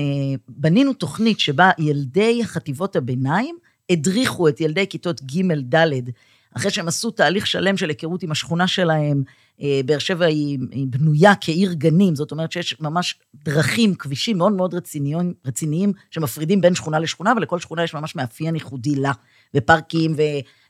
בנינו 0.49 0.93
תוכנית 0.93 1.41
שבה 1.41 1.71
ילדי 1.79 2.41
חטיבות 2.45 2.97
הביניים 2.97 3.57
הדריכו 3.91 4.49
את 4.49 4.61
ילדי 4.61 4.87
כיתות 4.87 5.23
ג', 5.23 5.53
ד', 5.75 6.11
אחרי 6.57 6.71
שהם 6.71 6.89
עשו 6.89 7.11
תהליך 7.11 7.47
שלם 7.47 7.77
של 7.77 7.89
היכרות 7.89 8.23
עם 8.23 8.31
השכונה 8.31 8.67
שלהם, 8.67 9.23
אה, 9.63 9.81
באר 9.85 9.99
שבע 9.99 10.27
היא, 10.27 10.59
היא 10.71 10.87
בנויה 10.91 11.33
כעיר 11.41 11.73
גנים, 11.73 12.15
זאת 12.15 12.33
אומרת 12.33 12.53
שיש 12.53 12.81
ממש 12.81 13.19
דרכים, 13.35 13.95
כבישים 13.95 14.39
מאוד 14.39 14.53
מאוד 14.53 14.75
רציניים, 14.75 15.35
רציניים 15.47 15.93
שמפרידים 16.11 16.61
בין 16.61 16.75
שכונה 16.75 16.99
לשכונה, 16.99 17.33
ולכל 17.37 17.59
שכונה 17.59 17.85
יש 17.85 17.95
ממש 17.95 18.17
מאפיין 18.17 18.55
ייחודי 18.55 18.95
לה, 18.95 19.13
ופארקים 19.55 20.15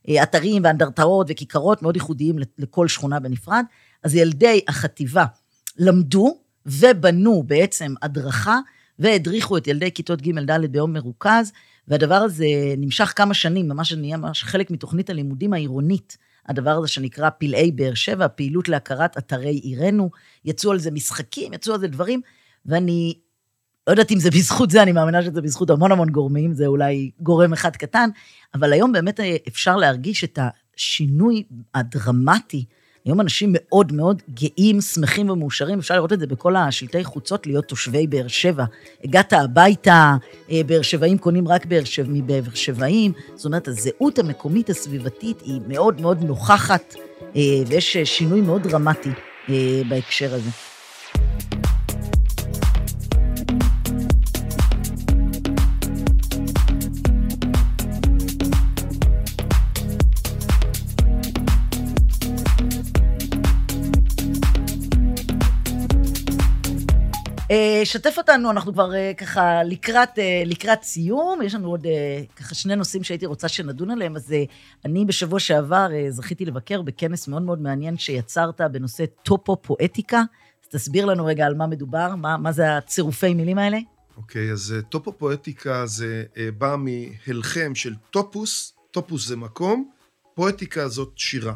ואתרים 0.08 0.62
ואנדרטאות 0.64 1.26
וכיכרות 1.30 1.82
מאוד 1.82 1.96
ייחודיים 1.96 2.36
לכל 2.58 2.88
שכונה 2.88 3.20
בנפרד. 3.20 3.64
אז 4.02 4.14
ילדי 4.14 4.60
החטיבה 4.68 5.24
למדו 5.78 6.38
ובנו 6.66 7.42
בעצם 7.42 7.94
הדרכה 8.02 8.58
והדריכו 8.98 9.56
את 9.56 9.66
ילדי 9.66 9.90
כיתות 9.90 10.22
ג' 10.22 10.50
ד' 10.50 10.72
ביום 10.72 10.92
מרוכז, 10.92 11.52
והדבר 11.88 12.14
הזה 12.14 12.46
נמשך 12.78 13.12
כמה 13.16 13.34
שנים, 13.34 13.68
ממש 13.68 13.92
נהיה 13.92 14.16
ממש 14.16 14.44
חלק 14.44 14.70
מתוכנית 14.70 15.10
הלימודים 15.10 15.52
העירונית. 15.52 16.18
הדבר 16.46 16.70
הזה 16.70 16.88
שנקרא 16.88 17.30
פלאי 17.30 17.72
באר 17.72 17.94
שבע, 17.94 18.26
פעילות 18.28 18.68
להכרת 18.68 19.18
אתרי 19.18 19.54
עירנו, 19.54 20.10
יצאו 20.44 20.70
על 20.72 20.78
זה 20.78 20.90
משחקים, 20.90 21.52
יצאו 21.52 21.74
על 21.74 21.80
זה 21.80 21.88
דברים, 21.88 22.20
ואני 22.66 23.14
לא 23.86 23.92
יודעת 23.92 24.10
אם 24.10 24.20
זה 24.20 24.30
בזכות 24.30 24.70
זה, 24.70 24.82
אני 24.82 24.92
מאמינה 24.92 25.22
שזה 25.22 25.40
בזכות 25.40 25.70
המון 25.70 25.92
המון 25.92 26.10
גורמים, 26.10 26.54
זה 26.54 26.66
אולי 26.66 27.10
גורם 27.20 27.52
אחד 27.52 27.76
קטן, 27.76 28.10
אבל 28.54 28.72
היום 28.72 28.92
באמת 28.92 29.20
אפשר 29.48 29.76
להרגיש 29.76 30.24
את 30.24 30.38
השינוי 30.76 31.44
הדרמטי. 31.74 32.64
היום 33.04 33.20
אנשים 33.20 33.50
מאוד 33.52 33.92
מאוד 33.92 34.22
גאים, 34.34 34.80
שמחים 34.80 35.30
ומאושרים, 35.30 35.78
אפשר 35.78 35.94
לראות 35.94 36.12
את 36.12 36.20
זה 36.20 36.26
בכל 36.26 36.56
השלטי 36.56 37.04
חוצות, 37.04 37.46
להיות 37.46 37.64
תושבי 37.64 38.06
באר 38.06 38.28
שבע. 38.28 38.64
הגעת 39.04 39.32
הביתה, 39.32 40.16
אה, 40.50 40.60
באר 40.66 40.82
שבעים 40.82 41.18
קונים 41.18 41.48
רק 41.48 41.66
באר 41.66 41.84
שבע, 41.84 42.08
מבאר 42.12 42.42
שבעים, 42.54 43.12
זאת 43.34 43.44
אומרת, 43.44 43.68
הזהות 43.68 44.18
המקומית 44.18 44.70
הסביבתית 44.70 45.40
היא 45.40 45.60
מאוד 45.68 46.00
מאוד 46.00 46.22
נוכחת, 46.22 46.94
אה, 47.36 47.40
ויש 47.66 47.96
שינוי 47.96 48.40
מאוד 48.40 48.62
דרמטי 48.62 49.10
אה, 49.48 49.82
בהקשר 49.88 50.34
הזה. 50.34 50.50
שתף 67.84 68.14
אותנו, 68.18 68.50
אנחנו 68.50 68.72
כבר 68.72 68.90
ככה 69.16 69.62
לקראת, 69.64 70.18
לקראת 70.46 70.82
סיום, 70.82 71.42
יש 71.42 71.54
לנו 71.54 71.68
עוד 71.68 71.86
ככה 72.36 72.54
שני 72.54 72.76
נושאים 72.76 73.04
שהייתי 73.04 73.26
רוצה 73.26 73.48
שנדון 73.48 73.90
עליהם, 73.90 74.16
אז 74.16 74.34
אני 74.84 75.04
בשבוע 75.04 75.40
שעבר 75.40 75.88
זכיתי 76.08 76.44
לבקר 76.44 76.82
בכנס 76.82 77.28
מאוד 77.28 77.42
מאוד 77.42 77.62
מעניין 77.62 77.98
שיצרת 77.98 78.60
בנושא 78.72 79.04
טופו-פואטיקה. 79.22 80.22
אז 80.62 80.68
תסביר 80.68 81.06
לנו 81.06 81.26
רגע 81.26 81.46
על 81.46 81.54
מה 81.54 81.66
מדובר, 81.66 82.14
מה, 82.16 82.36
מה 82.36 82.52
זה 82.52 82.76
הצירופי 82.76 83.34
מילים 83.34 83.58
האלה? 83.58 83.78
אוקיי, 84.16 84.50
okay, 84.50 84.52
אז 84.52 84.74
טופו-פואטיקה 84.88 85.86
זה 85.86 86.24
בא 86.58 86.76
מהלחם 86.78 87.74
של 87.74 87.94
טופוס, 88.10 88.72
טופוס 88.90 89.26
זה 89.28 89.36
מקום, 89.36 89.90
פואטיקה 90.34 90.88
זאת 90.88 91.12
שירה. 91.16 91.54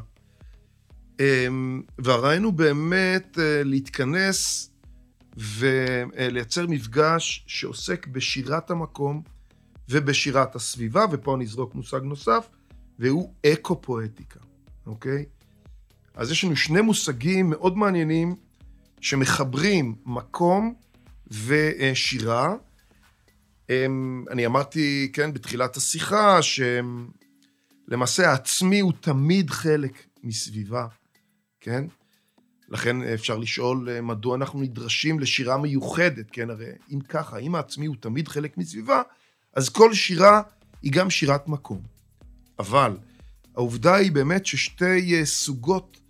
והרעיון 1.98 2.44
הוא 2.44 2.52
באמת 2.52 3.38
להתכנס 3.64 4.71
ולייצר 5.36 6.66
מפגש 6.66 7.44
שעוסק 7.46 8.06
בשירת 8.06 8.70
המקום 8.70 9.22
ובשירת 9.88 10.54
הסביבה, 10.56 11.04
ופה 11.10 11.34
אני 11.34 11.44
אזרוק 11.44 11.74
מושג 11.74 12.00
נוסף, 12.02 12.48
והוא 12.98 13.34
אקו-פואטיקה, 13.46 14.40
אוקיי? 14.86 15.24
אז 16.14 16.30
יש 16.30 16.44
לנו 16.44 16.56
שני 16.56 16.80
מושגים 16.80 17.50
מאוד 17.50 17.76
מעניינים 17.76 18.34
שמחברים 19.00 19.94
מקום 20.06 20.74
ושירה. 21.30 22.54
אני 24.30 24.46
אמרתי, 24.46 25.10
כן, 25.12 25.32
בתחילת 25.32 25.76
השיחה, 25.76 26.38
שלמעשה 26.42 28.30
העצמי 28.30 28.80
הוא 28.80 28.92
תמיד 29.00 29.50
חלק 29.50 30.06
מסביבה, 30.22 30.86
כן? 31.60 31.84
לכן 32.72 33.02
אפשר 33.02 33.36
לשאול 33.38 34.00
מדוע 34.02 34.36
אנחנו 34.36 34.60
נדרשים 34.60 35.20
לשירה 35.20 35.56
מיוחדת, 35.58 36.26
כן? 36.32 36.50
הרי 36.50 36.66
אם 36.90 37.00
ככה, 37.00 37.38
אם 37.38 37.54
העצמי 37.54 37.86
הוא 37.86 37.96
תמיד 38.00 38.28
חלק 38.28 38.58
מסביבה, 38.58 39.02
אז 39.54 39.68
כל 39.68 39.94
שירה 39.94 40.42
היא 40.82 40.92
גם 40.92 41.10
שירת 41.10 41.48
מקום. 41.48 41.80
אבל 42.58 42.96
העובדה 43.54 43.94
היא 43.94 44.12
באמת 44.12 44.46
ששתי 44.46 45.26
סוגות 45.26 46.00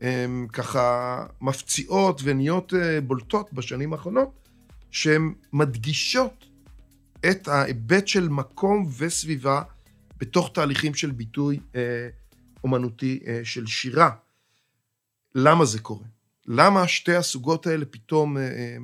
הם, 0.00 0.46
ככה 0.52 1.26
מפציעות 1.40 2.20
ונהיות 2.24 2.72
בולטות 3.06 3.52
בשנים 3.52 3.92
האחרונות, 3.92 4.48
שהן 4.90 5.34
מדגישות 5.52 6.46
את 7.30 7.48
ההיבט 7.48 8.08
של 8.08 8.28
מקום 8.28 8.90
וסביבה 8.98 9.62
בתוך 10.18 10.50
תהליכים 10.54 10.94
של 10.94 11.10
ביטוי 11.10 11.60
אה, 11.74 12.08
אומנותי 12.64 13.20
אה, 13.26 13.40
של 13.44 13.66
שירה. 13.66 14.10
למה 15.38 15.64
זה 15.64 15.80
קורה? 15.80 16.06
למה 16.46 16.88
שתי 16.88 17.14
הסוגות 17.14 17.66
האלה 17.66 17.84
פתאום 17.84 18.38
אה, 18.38 18.76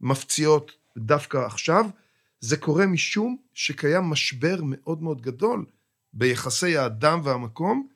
מפציעות 0.00 0.72
דווקא 0.98 1.36
עכשיו? 1.36 1.86
זה 2.40 2.56
קורה 2.56 2.86
משום 2.86 3.36
שקיים 3.54 4.02
משבר 4.04 4.60
מאוד 4.64 5.02
מאוד 5.02 5.20
גדול 5.20 5.66
ביחסי 6.12 6.76
האדם 6.76 7.20
והמקום 7.24 7.88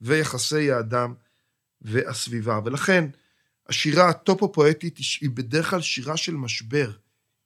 ויחסי 0.00 0.72
האדם 0.72 1.14
והסביבה. 1.82 2.60
ולכן 2.64 3.04
השירה 3.68 4.08
הטופו-פואטית 4.08 4.98
היא 5.20 5.30
בדרך 5.30 5.70
כלל 5.70 5.80
שירה 5.80 6.16
של 6.16 6.34
משבר. 6.34 6.90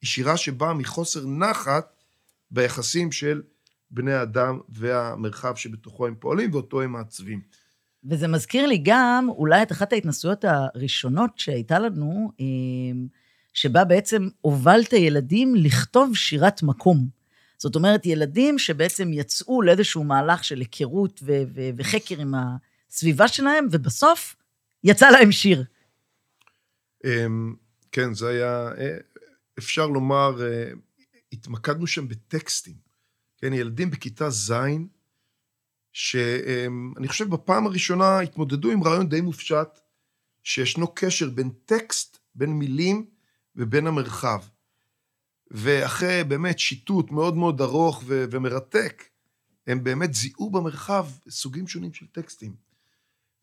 היא 0.00 0.08
שירה 0.08 0.36
שבאה 0.36 0.74
מחוסר 0.74 1.26
נחת 1.26 2.02
ביחסים 2.50 3.12
של 3.12 3.42
בני 3.90 4.12
האדם 4.12 4.60
והמרחב 4.68 5.56
שבתוכו 5.56 6.06
הם 6.06 6.14
פועלים 6.14 6.52
ואותו 6.52 6.82
הם 6.82 6.92
מעצבים. 6.92 7.40
וזה 8.04 8.28
מזכיר 8.28 8.66
לי 8.66 8.80
גם 8.82 9.26
אולי 9.28 9.62
את 9.62 9.72
אחת 9.72 9.92
ההתנסויות 9.92 10.44
הראשונות 10.44 11.30
שהייתה 11.36 11.78
לנו, 11.78 12.30
שבה 13.54 13.84
בעצם 13.84 14.28
הובלת 14.40 14.92
ילדים 14.92 15.54
לכתוב 15.54 16.16
שירת 16.16 16.62
מקום. 16.62 17.08
זאת 17.58 17.76
אומרת, 17.76 18.06
ילדים 18.06 18.58
שבעצם 18.58 19.12
יצאו 19.12 19.62
לאיזשהו 19.62 20.04
מהלך 20.04 20.44
של 20.44 20.58
היכרות 20.58 21.20
ו- 21.22 21.42
ו- 21.54 21.70
וחקר 21.76 22.20
עם 22.20 22.34
הסביבה 22.34 23.28
שלהם, 23.28 23.66
ובסוף 23.70 24.36
יצא 24.84 25.10
להם 25.10 25.32
שיר. 25.32 25.64
אמ, 27.04 27.54
כן, 27.92 28.14
זה 28.14 28.28
היה, 28.28 28.68
אה, 28.78 28.96
אפשר 29.58 29.86
לומר, 29.86 30.42
אה, 30.42 30.70
התמקדנו 31.32 31.86
שם 31.86 32.08
בטקסטים. 32.08 32.74
כן, 33.38 33.52
ילדים 33.52 33.90
בכיתה 33.90 34.30
ז', 34.30 34.52
שאני 35.94 37.08
חושב 37.08 37.30
בפעם 37.30 37.66
הראשונה 37.66 38.20
התמודדו 38.20 38.70
עם 38.70 38.84
רעיון 38.84 39.08
די 39.08 39.20
מופשט, 39.20 39.78
שישנו 40.42 40.94
קשר 40.94 41.30
בין 41.30 41.50
טקסט, 41.64 42.18
בין 42.34 42.50
מילים 42.50 43.06
ובין 43.56 43.86
המרחב. 43.86 44.42
ואחרי 45.50 46.24
באמת 46.24 46.58
שיטוט 46.58 47.10
מאוד 47.10 47.36
מאוד 47.36 47.60
ארוך 47.60 48.02
ו- 48.06 48.24
ומרתק, 48.30 49.04
הם 49.66 49.84
באמת 49.84 50.14
זיהו 50.14 50.50
במרחב 50.50 51.06
סוגים 51.28 51.68
שונים 51.68 51.94
של 51.94 52.06
טקסטים. 52.06 52.54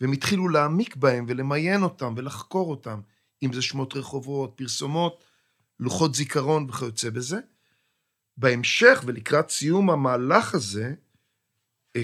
והם 0.01 0.11
התחילו 0.11 0.49
להעמיק 0.49 0.95
בהם 0.95 1.25
ולמיין 1.27 1.83
אותם 1.83 2.13
ולחקור 2.17 2.69
אותם, 2.69 3.01
אם 3.43 3.53
זה 3.53 3.61
שמות 3.61 3.95
רחובות, 3.95 4.53
פרסומות, 4.55 5.23
לוחות 5.79 6.15
זיכרון 6.15 6.69
וכיוצא 6.69 7.09
בזה. 7.09 7.39
בהמשך 8.37 9.03
ולקראת 9.05 9.49
סיום 9.49 9.89
המהלך 9.89 10.55
הזה, 10.55 10.93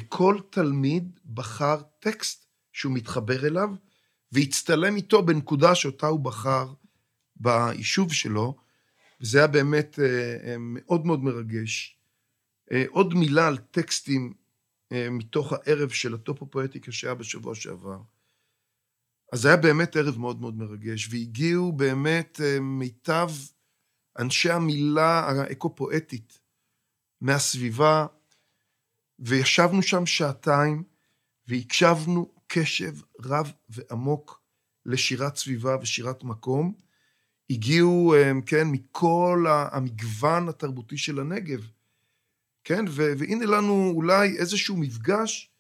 כל 0.08 0.40
תלמיד 0.50 1.20
בחר 1.34 1.82
טקסט 2.00 2.46
שהוא 2.74 2.94
מתחבר 2.94 3.48
אליו, 3.48 3.70
והצטלם 4.32 4.96
איתו 4.96 5.26
בנקודה 5.26 5.76
שאותה 5.76 6.08
הוא 6.08 6.20
בחר 6.20 6.74
ביישוב 7.36 8.14
שלו, 8.14 8.58
וזה 9.22 9.38
היה 9.38 9.48
באמת 9.48 10.00
אה, 10.00 10.38
אה, 10.44 10.56
מאוד 10.60 11.06
מאוד 11.06 11.24
מרגש. 11.24 11.94
עוד 12.90 13.14
מילה 13.14 13.48
על 13.48 13.58
טקסטים 13.58 14.34
מתוך 14.92 15.54
הערב 15.54 15.90
של 15.90 16.14
הטופו-פואטיקה 16.14 16.92
שהיה 16.92 17.14
בשבוע 17.14 17.56
שעבר. 17.56 18.02
אז 19.34 19.42
זה 19.42 19.48
היה 19.48 19.58
באמת 19.58 19.96
ערב 19.96 20.18
מאוד 20.18 20.42
מאוד 20.42 20.58
מרגש, 20.58 21.08
והגיעו 21.12 21.72
באמת 21.72 22.42
מיטב 22.62 23.30
אנשי 24.20 24.52
המילה 24.52 25.20
האקו-פואטית 25.20 26.40
מהסביבה, 27.22 28.06
וישבנו 29.20 29.82
שם 29.82 30.06
שעתיים, 30.06 30.84
והקשבנו 31.48 32.32
קשב 32.48 32.94
רב 33.24 33.52
ועמוק 33.70 34.42
לשירת 34.86 35.36
סביבה 35.36 35.78
ושירת 35.82 36.24
מקום. 36.24 36.74
הגיעו, 37.50 38.16
כן, 38.46 38.68
מכל 38.68 39.46
המגוון 39.50 40.50
התרבותי 40.50 40.98
של 40.98 41.20
הנגב, 41.20 41.68
כן, 42.64 42.86
והנה 42.90 43.46
לנו 43.46 43.92
אולי 43.96 44.38
איזשהו 44.38 44.78
מפגש 44.78 45.52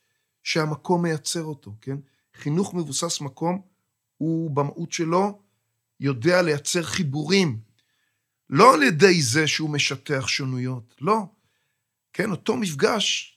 שהמקום 0.43 1.03
מייצר 1.03 1.43
אותו, 1.43 1.75
כן? 1.81 1.97
חינוך 2.35 2.73
מבוסס 2.73 3.21
מקום 3.21 3.61
הוא 4.17 4.51
במהות 4.51 4.91
שלו 4.91 5.39
יודע 5.99 6.41
לייצר 6.41 6.83
חיבורים 6.83 7.59
לא 8.49 8.73
על 8.73 8.83
ידי 8.83 9.21
זה 9.21 9.47
שהוא 9.47 9.69
משטח 9.69 10.27
שונויות, 10.27 10.95
לא. 11.01 11.25
כן, 12.13 12.31
אותו 12.31 12.57
מפגש 12.57 13.36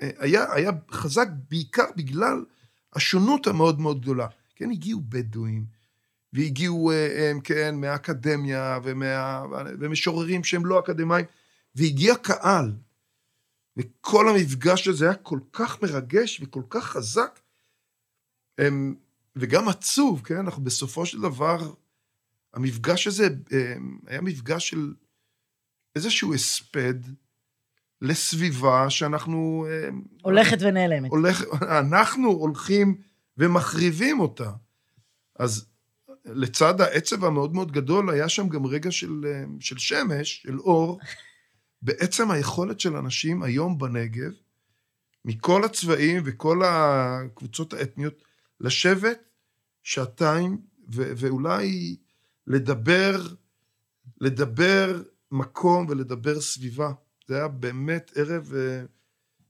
היה, 0.00 0.52
היה 0.52 0.70
חזק 0.90 1.28
בעיקר 1.50 1.86
בגלל 1.96 2.44
השונות 2.92 3.46
המאוד 3.46 3.80
מאוד 3.80 4.00
גדולה. 4.00 4.26
כן, 4.54 4.70
הגיעו 4.70 5.00
בדואים, 5.08 5.64
והגיעו, 6.32 6.90
אה, 6.90 7.32
כן, 7.44 7.74
מהאקדמיה 7.74 8.78
ומה, 8.84 9.44
ומשוררים 9.80 10.44
שהם 10.44 10.66
לא 10.66 10.80
אקדמאים, 10.80 11.26
והגיע 11.74 12.14
קהל. 12.16 12.72
וכל 13.76 14.28
המפגש 14.28 14.88
הזה 14.88 15.04
היה 15.04 15.14
כל 15.14 15.40
כך 15.52 15.82
מרגש 15.82 16.40
וכל 16.42 16.62
כך 16.70 16.84
חזק, 16.84 17.40
וגם 19.36 19.68
עצוב, 19.68 20.22
כן? 20.24 20.36
אנחנו 20.36 20.64
בסופו 20.64 21.06
של 21.06 21.20
דבר 21.20 21.72
המפגש 22.54 23.06
הזה 23.06 23.28
אה, 23.52 23.74
היה 24.06 24.20
מפגש 24.20 24.68
של 24.68 24.94
איזשהו 25.96 26.34
הספד 26.34 26.94
לסביבה 28.02 28.90
שאנחנו... 28.90 29.66
אה, 29.70 29.88
הולכת 30.22 30.56
ונעלמת. 30.60 31.10
הולך, 31.10 31.44
אנחנו 31.80 32.28
הולכים 32.30 33.00
ומחריבים 33.38 34.20
אותה. 34.20 34.50
אז 35.38 35.66
לצד 36.24 36.80
העצב 36.80 37.24
המאוד 37.24 37.54
מאוד 37.54 37.72
גדול, 37.72 38.10
היה 38.10 38.28
שם 38.28 38.48
גם 38.48 38.66
רגע 38.66 38.90
של, 38.90 39.24
אה, 39.26 39.44
של 39.60 39.78
שמש, 39.78 40.42
של 40.42 40.58
אור. 40.58 40.98
בעצם 41.82 42.30
היכולת 42.30 42.80
של 42.80 42.96
אנשים 42.96 43.42
היום 43.42 43.78
בנגב, 43.78 44.30
מכל 45.24 45.64
הצבעים 45.64 46.22
וכל 46.24 46.62
הקבוצות 46.64 47.72
האתניות, 47.72 48.22
לשבת 48.60 49.18
שעתיים, 49.82 50.58
ו- 50.92 51.12
ואולי 51.16 51.96
לדבר, 52.46 53.26
לדבר 54.20 55.02
מקום 55.32 55.86
ולדבר 55.88 56.40
סביבה. 56.40 56.92
זה 57.28 57.36
היה 57.36 57.48
באמת 57.48 58.12
ערב 58.16 58.52
אה, 58.56 58.82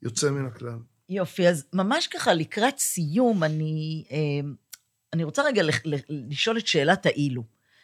יוצא 0.03 0.31
מן 0.31 0.47
הכלל. 0.47 0.79
יופי, 1.09 1.49
אז 1.49 1.64
ממש 1.72 2.07
ככה 2.07 2.35
לקראת 2.35 2.79
סיום, 2.79 3.45
אני, 3.45 4.05
אה, 4.11 4.49
אני 5.12 5.24
רוצה 5.24 5.43
רגע 5.43 5.62
לשאול 6.09 6.59
את 6.59 6.66
שאלת 6.66 7.07
האילו. 7.07 7.43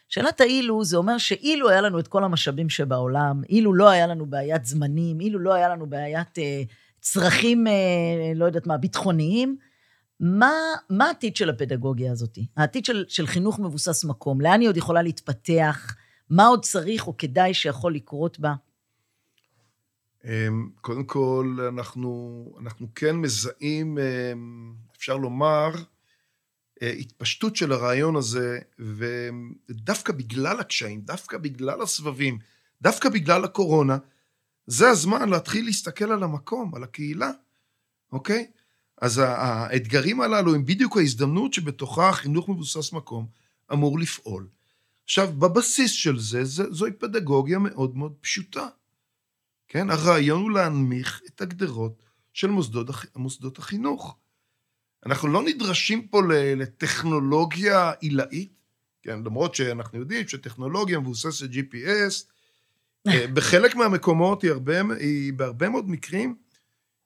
שאלת 0.09 0.41
האילו 0.41 0.85
זה 0.85 0.97
אומר 0.97 1.19
שאילו 1.19 1.69
היה 1.69 1.81
לנו 1.81 1.99
את 1.99 2.09
כל 2.09 2.25
המשאבים 2.25 2.69
שבעולם, 2.69 3.43
אילו 3.49 3.75
לא 3.75 3.91
היה 3.91 4.07
לנו 4.07 4.27
בעיית 4.27 4.65
זמנים, 4.65 5.21
אילו 5.21 5.39
לא 5.39 5.55
היה 5.55 5.69
לנו 5.69 5.87
בעיית 5.87 6.39
אה, 6.39 6.63
צרכים, 7.01 7.67
אה, 7.67 7.73
לא 8.35 8.45
יודעת 8.45 8.67
מה, 8.67 8.77
ביטחוניים, 8.77 9.57
מה, 10.21 10.53
מה 10.91 11.07
העתיד 11.07 11.37
של 11.37 11.51
הפדגוגיה 11.51 12.13
הזאת? 12.13 12.39
העתיד 12.57 12.85
של, 12.85 13.05
של 13.09 13.27
חינוך 13.27 13.59
מבוסס 13.59 14.05
מקום? 14.05 14.41
לאן 14.41 14.61
היא 14.61 14.69
עוד 14.69 14.77
יכולה 14.77 15.03
להתפתח? 15.03 15.95
מה 16.31 16.47
עוד 16.47 16.65
צריך 16.65 17.07
או 17.07 17.17
כדאי 17.17 17.55
שיכול 17.55 17.95
לקרות 17.95 18.41
בה? 18.41 18.55
אמ, 20.25 20.71
קודם 20.81 21.05
כל, 21.05 21.57
אנחנו, 21.69 22.45
אנחנו 22.61 22.89
כן 22.95 23.17
מזהים, 23.17 23.99
אמ, 23.99 24.75
אפשר 24.97 25.17
לומר, 25.17 25.71
אה, 26.83 26.91
התפשטות 26.91 27.57
של 27.57 27.73
הרעיון 27.73 28.17
הזה, 28.17 28.59
ודווקא 28.79 30.13
בגלל 30.13 30.61
הקשיים, 30.61 31.01
דווקא 31.01 31.39
בגלל 31.39 31.83
הסבבים, 31.83 32.39
דווקא 32.83 33.09
בגלל 33.09 33.45
הקורונה, 33.45 33.99
זה 34.67 34.89
הזמן 34.89 35.29
להתחיל 35.29 35.65
להסתכל 35.65 36.13
על 36.13 36.23
המקום, 36.23 36.75
על 36.75 36.83
הקהילה, 36.83 37.31
אוקיי? 38.13 38.51
אז 39.01 39.19
האתגרים 39.25 40.21
הללו 40.21 40.55
הם 40.55 40.65
בדיוק 40.67 40.97
ההזדמנות 40.97 41.53
שבתוכה 41.53 42.13
חינוך 42.13 42.49
מבוסס 42.49 42.93
מקום 42.93 43.27
אמור 43.73 43.99
לפעול. 43.99 44.49
עכשיו, 45.05 45.33
בבסיס 45.33 45.91
של 45.91 46.19
זה 46.19 46.45
זוהי 46.45 46.93
פדגוגיה 46.93 47.59
מאוד 47.59 47.97
מאוד 47.97 48.13
פשוטה. 48.21 48.69
כן? 49.73 49.91
הרעיון 49.91 50.43
הוא 50.43 50.51
להנמיך 50.51 51.23
את 51.27 51.41
הגדרות 51.41 52.03
של 52.33 52.49
מוסדות, 52.49 52.87
מוסדות 53.17 53.59
החינוך. 53.59 54.17
אנחנו 55.07 55.29
לא 55.29 55.43
נדרשים 55.43 56.07
פה 56.09 56.23
לטכנולוגיה 56.57 57.91
עילאית, 58.01 58.53
כן? 59.03 59.19
למרות 59.25 59.55
שאנחנו 59.55 59.99
יודעים 59.99 60.29
שטכנולוגיה 60.29 60.99
מבוססת 60.99 61.47
GPS, 61.51 62.25
אה, 63.09 63.27
בחלק 63.35 63.75
מהמקומות 63.75 64.43
היא, 64.43 64.51
הרבה, 64.51 64.81
היא 64.99 65.33
בהרבה 65.33 65.69
מאוד 65.69 65.91
מקרים 65.91 66.37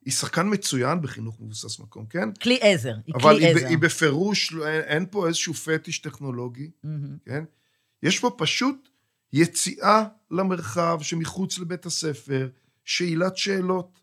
היא 0.05 0.13
שחקן 0.13 0.47
מצוין 0.53 1.01
בחינוך 1.01 1.39
מבוסס 1.39 1.79
מקום, 1.79 2.05
כן? 2.05 2.33
כלי 2.33 2.59
עזר, 2.61 2.93
היא 3.07 3.13
כלי 3.13 3.49
עזר. 3.49 3.59
אבל 3.59 3.69
היא 3.69 3.77
בפירוש, 3.77 4.51
לא, 4.51 4.67
אין, 4.67 4.81
אין 4.81 5.05
פה 5.11 5.27
איזשהו 5.27 5.53
פטיש 5.53 5.99
טכנולוגי, 5.99 6.69
mm-hmm. 6.85 6.89
כן? 7.25 7.43
יש 8.03 8.19
פה 8.19 8.35
פשוט 8.37 8.89
יציאה 9.33 10.03
למרחב 10.31 10.99
שמחוץ 11.01 11.59
לבית 11.59 11.85
הספר, 11.85 12.49
שאלת 12.85 13.37
שאלות, 13.37 13.99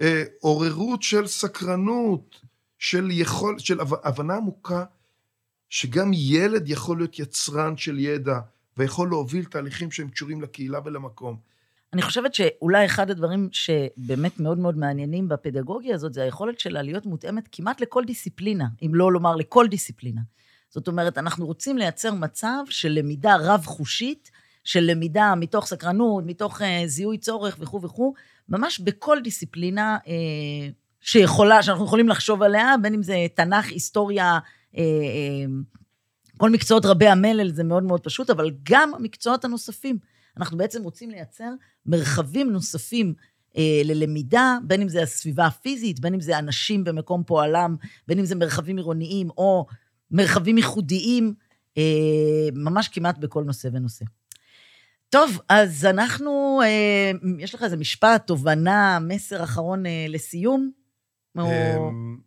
אה, 0.00 0.24
עוררות 0.40 1.02
של 1.02 1.26
סקרנות, 1.26 2.40
של, 2.78 3.08
יכול, 3.10 3.58
של 3.58 3.80
הבנה 3.80 4.34
עמוקה, 4.34 4.84
שגם 5.68 6.10
ילד 6.14 6.68
יכול 6.68 6.98
להיות 6.98 7.18
יצרן 7.18 7.76
של 7.76 7.98
ידע, 7.98 8.38
ויכול 8.76 9.08
להוביל 9.08 9.44
תהליכים 9.44 9.90
שהם 9.90 10.08
קשורים 10.08 10.42
לקהילה 10.42 10.78
ולמקום. 10.84 11.36
אני 11.92 12.02
חושבת 12.02 12.34
שאולי 12.34 12.86
אחד 12.86 13.10
הדברים 13.10 13.48
שבאמת 13.52 14.40
מאוד 14.40 14.58
מאוד 14.58 14.78
מעניינים 14.78 15.28
בפדגוגיה 15.28 15.94
הזאת, 15.94 16.14
זה 16.14 16.22
היכולת 16.22 16.60
שלה 16.60 16.82
להיות 16.82 17.06
מותאמת 17.06 17.48
כמעט 17.52 17.80
לכל 17.80 18.04
דיסציפלינה, 18.04 18.66
אם 18.82 18.90
לא 18.94 19.12
לומר 19.12 19.36
לכל 19.36 19.66
דיסציפלינה. 19.66 20.20
זאת 20.70 20.88
אומרת, 20.88 21.18
אנחנו 21.18 21.46
רוצים 21.46 21.78
לייצר 21.78 22.14
מצב 22.14 22.58
של 22.70 22.88
למידה 22.88 23.36
רב-חושית, 23.40 24.30
של 24.66 24.80
למידה 24.80 25.34
מתוך 25.36 25.66
סקרנות, 25.66 26.24
מתוך 26.26 26.60
uh, 26.60 26.64
זיהוי 26.86 27.18
צורך 27.18 27.56
וכו' 27.60 27.82
וכו', 27.82 28.14
ממש 28.48 28.80
בכל 28.80 29.18
דיסציפלינה 29.24 29.98
uh, 30.04 30.08
שיכולה, 31.00 31.62
שאנחנו 31.62 31.84
יכולים 31.84 32.08
לחשוב 32.08 32.42
עליה, 32.42 32.74
בין 32.82 32.94
אם 32.94 33.02
זה 33.02 33.26
תנ"ך, 33.34 33.66
היסטוריה, 33.68 34.38
uh, 34.74 34.78
כל 36.36 36.50
מקצועות 36.50 36.86
רבי 36.86 37.06
המלל 37.06 37.52
זה 37.52 37.64
מאוד 37.64 37.82
מאוד 37.82 38.00
פשוט, 38.00 38.30
אבל 38.30 38.50
גם 38.62 38.94
המקצועות 38.94 39.44
הנוספים. 39.44 39.98
אנחנו 40.36 40.58
בעצם 40.58 40.82
רוצים 40.82 41.10
לייצר 41.10 41.50
מרחבים 41.86 42.52
נוספים 42.52 43.14
אה, 43.56 43.82
ללמידה, 43.84 44.58
בין 44.64 44.82
אם 44.82 44.88
זה 44.88 45.02
הסביבה 45.02 45.46
הפיזית, 45.46 46.00
בין 46.00 46.14
אם 46.14 46.20
זה 46.20 46.38
אנשים 46.38 46.84
במקום 46.84 47.22
פועלם, 47.26 47.76
בין 48.08 48.18
אם 48.18 48.24
זה 48.24 48.34
מרחבים 48.34 48.76
עירוניים 48.76 49.30
או 49.30 49.66
מרחבים 50.10 50.56
ייחודיים, 50.58 51.34
אה, 51.78 52.48
ממש 52.54 52.88
כמעט 52.88 53.18
בכל 53.18 53.44
נושא 53.44 53.68
ונושא. 53.72 54.04
טוב, 55.10 55.40
אז 55.48 55.84
אנחנו, 55.84 56.60
אה, 56.64 57.10
יש 57.38 57.54
לך 57.54 57.62
איזה 57.62 57.76
משפט, 57.76 58.26
תובנה, 58.26 58.98
מסר 59.00 59.44
אחרון 59.44 59.86
אה, 59.86 60.06
לסיום? 60.08 60.70
או 61.38 61.50
אמ, 61.50 62.18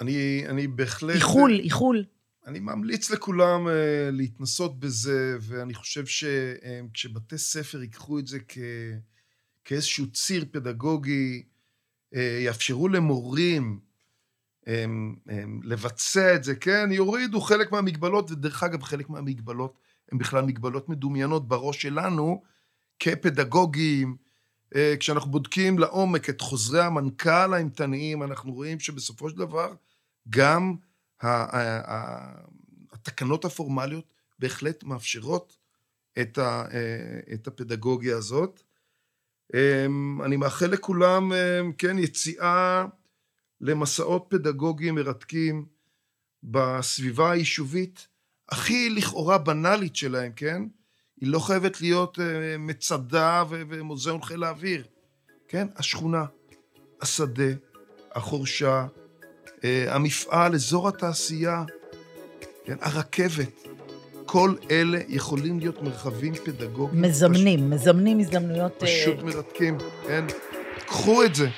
אני, 0.00 0.44
אני 0.48 0.66
בהחלט... 0.66 1.14
איחול, 1.14 1.58
איחול. 1.58 2.04
אני 2.46 2.60
ממליץ 2.60 3.10
לכולם 3.10 3.66
uh, 3.66 3.70
להתנסות 4.12 4.80
בזה, 4.80 5.36
ואני 5.40 5.74
חושב 5.74 6.06
שכשבתי 6.06 7.38
ספר 7.38 7.82
ייקחו 7.82 8.18
את 8.18 8.26
זה 8.26 8.38
כ, 8.48 8.58
כאיזשהו 9.64 10.10
ציר 10.12 10.44
פדגוגי, 10.50 11.42
uh, 12.14 12.18
יאפשרו 12.44 12.88
למורים 12.88 13.80
um, 14.64 14.68
um, 14.68 15.30
לבצע 15.64 16.34
את 16.34 16.44
זה, 16.44 16.54
כן, 16.54 16.92
יורידו 16.92 17.40
חלק 17.40 17.72
מהמגבלות, 17.72 18.30
ודרך 18.30 18.62
אגב, 18.62 18.82
חלק 18.82 19.10
מהמגבלות 19.10 19.78
הן 20.12 20.18
בכלל 20.18 20.44
מגבלות 20.44 20.88
מדומיינות 20.88 21.48
בראש 21.48 21.82
שלנו, 21.82 22.42
כפדגוגים. 22.98 24.16
Uh, 24.74 24.96
כשאנחנו 25.00 25.30
בודקים 25.30 25.78
לעומק 25.78 26.30
את 26.30 26.40
חוזרי 26.40 26.82
המנכ"ל 26.82 27.54
האימתניים, 27.54 28.22
אנחנו 28.22 28.52
רואים 28.52 28.80
שבסופו 28.80 29.30
של 29.30 29.36
דבר 29.36 29.72
גם 30.30 30.74
התקנות 32.92 33.44
הפורמליות 33.44 34.12
בהחלט 34.38 34.84
מאפשרות 34.84 35.56
את, 36.20 36.38
אה, 36.38 36.64
הפדגוגיה 37.46 38.16
הזאת. 38.16 38.62
אמ, 39.54 40.22
אני 40.22 40.36
מאחל 40.36 40.66
לכולם, 40.66 41.32
כן, 41.78 41.98
יציאה 41.98 42.84
למסעות 43.60 44.26
פדגוגיים 44.28 44.94
מרתקים 44.94 45.66
בסביבה 46.42 47.30
היישובית 47.30 48.08
הכי 48.50 48.90
לכאורה 48.90 49.38
בנאלית 49.38 49.96
שלהם, 49.96 50.32
כן? 50.36 50.62
היא 51.20 51.28
לא 51.28 51.38
חייבת 51.38 51.80
להיות 51.80 52.18
אה, 52.18 52.58
מצדה 52.58 53.44
ומוזיאון 53.48 54.22
חיל 54.22 54.44
האוויר, 54.44 54.84
כן? 55.48 55.66
השכונה, 55.76 56.24
השדה, 57.00 57.52
החורשה, 58.12 58.86
אה, 59.64 59.94
המפעל, 59.94 60.54
אזור 60.54 60.88
התעשייה, 60.88 61.64
כן, 62.64 62.76
הרכבת, 62.80 63.66
כל 64.26 64.54
אלה 64.70 64.98
יכולים 65.08 65.58
להיות 65.58 65.82
מרחבים 65.82 66.34
פדגוגיים. 66.34 67.02
מזמנים, 67.02 67.60
פשוט, 67.60 67.70
מזמנים 67.72 68.18
הזדמנויות... 68.18 68.72
פשוט 68.78 69.18
uh... 69.18 69.24
מרתקים, 69.24 69.78
כן? 70.06 70.24
קחו 70.86 71.24
את 71.24 71.34
זה. 71.34 71.48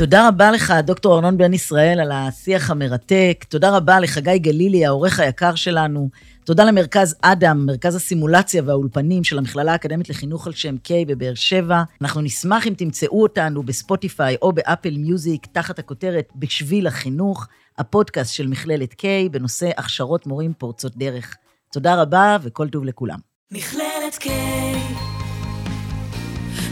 תודה 0.00 0.28
רבה 0.28 0.50
לך, 0.50 0.74
דוקטור 0.84 1.14
ארנון 1.14 1.38
בן 1.38 1.54
ישראל, 1.54 2.00
על 2.00 2.12
השיח 2.12 2.70
המרתק. 2.70 3.44
תודה 3.48 3.76
רבה 3.76 4.00
לחגי 4.00 4.38
גלילי, 4.38 4.86
העורך 4.86 5.20
היקר 5.20 5.54
שלנו. 5.54 6.08
תודה 6.44 6.64
למרכז 6.64 7.16
אדם, 7.22 7.66
מרכז 7.66 7.94
הסימולציה 7.94 8.62
והאולפנים 8.66 9.24
של 9.24 9.38
המכללה 9.38 9.72
האקדמית 9.72 10.08
לחינוך 10.08 10.46
על 10.46 10.52
שם 10.52 10.78
קיי 10.78 11.04
בבאר 11.04 11.34
שבע. 11.34 11.82
אנחנו 12.02 12.20
נשמח 12.20 12.66
אם 12.66 12.74
תמצאו 12.76 13.22
אותנו 13.22 13.62
בספוטיפיי 13.62 14.36
או 14.42 14.52
באפל 14.52 14.96
מיוזיק, 14.98 15.46
תחת 15.52 15.78
הכותרת 15.78 16.28
בשביל 16.36 16.86
החינוך, 16.86 17.46
הפודקאסט 17.78 18.34
של 18.34 18.46
מכללת 18.46 18.94
קיי 18.94 19.28
בנושא 19.28 19.70
הכשרות 19.76 20.26
מורים 20.26 20.52
פורצות 20.58 20.96
דרך. 20.96 21.36
תודה 21.72 22.02
רבה 22.02 22.36
וכל 22.42 22.68
טוב 22.68 22.84
לכולם. 22.84 23.18
מכללת 23.50 24.16
קיי, 24.18 24.74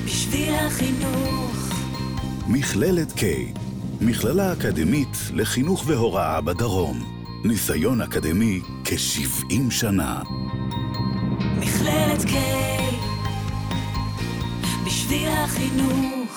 בשביל 0.05 0.55
החינוך. 0.55 1.38
מכללת 2.51 3.13
K, 3.13 3.23
מכללה 4.01 4.53
אקדמית 4.53 5.17
לחינוך 5.35 5.83
והוראה 5.87 6.41
בדרום. 6.41 6.99
ניסיון 7.45 8.03
אקדמי 8.03 8.61
כ-70 8.85 9.71
שנה. 9.71 10.23
מכללת 11.61 12.21
K, 12.21 12.35
בשביל 14.87 15.29
החינוך. 15.29 16.28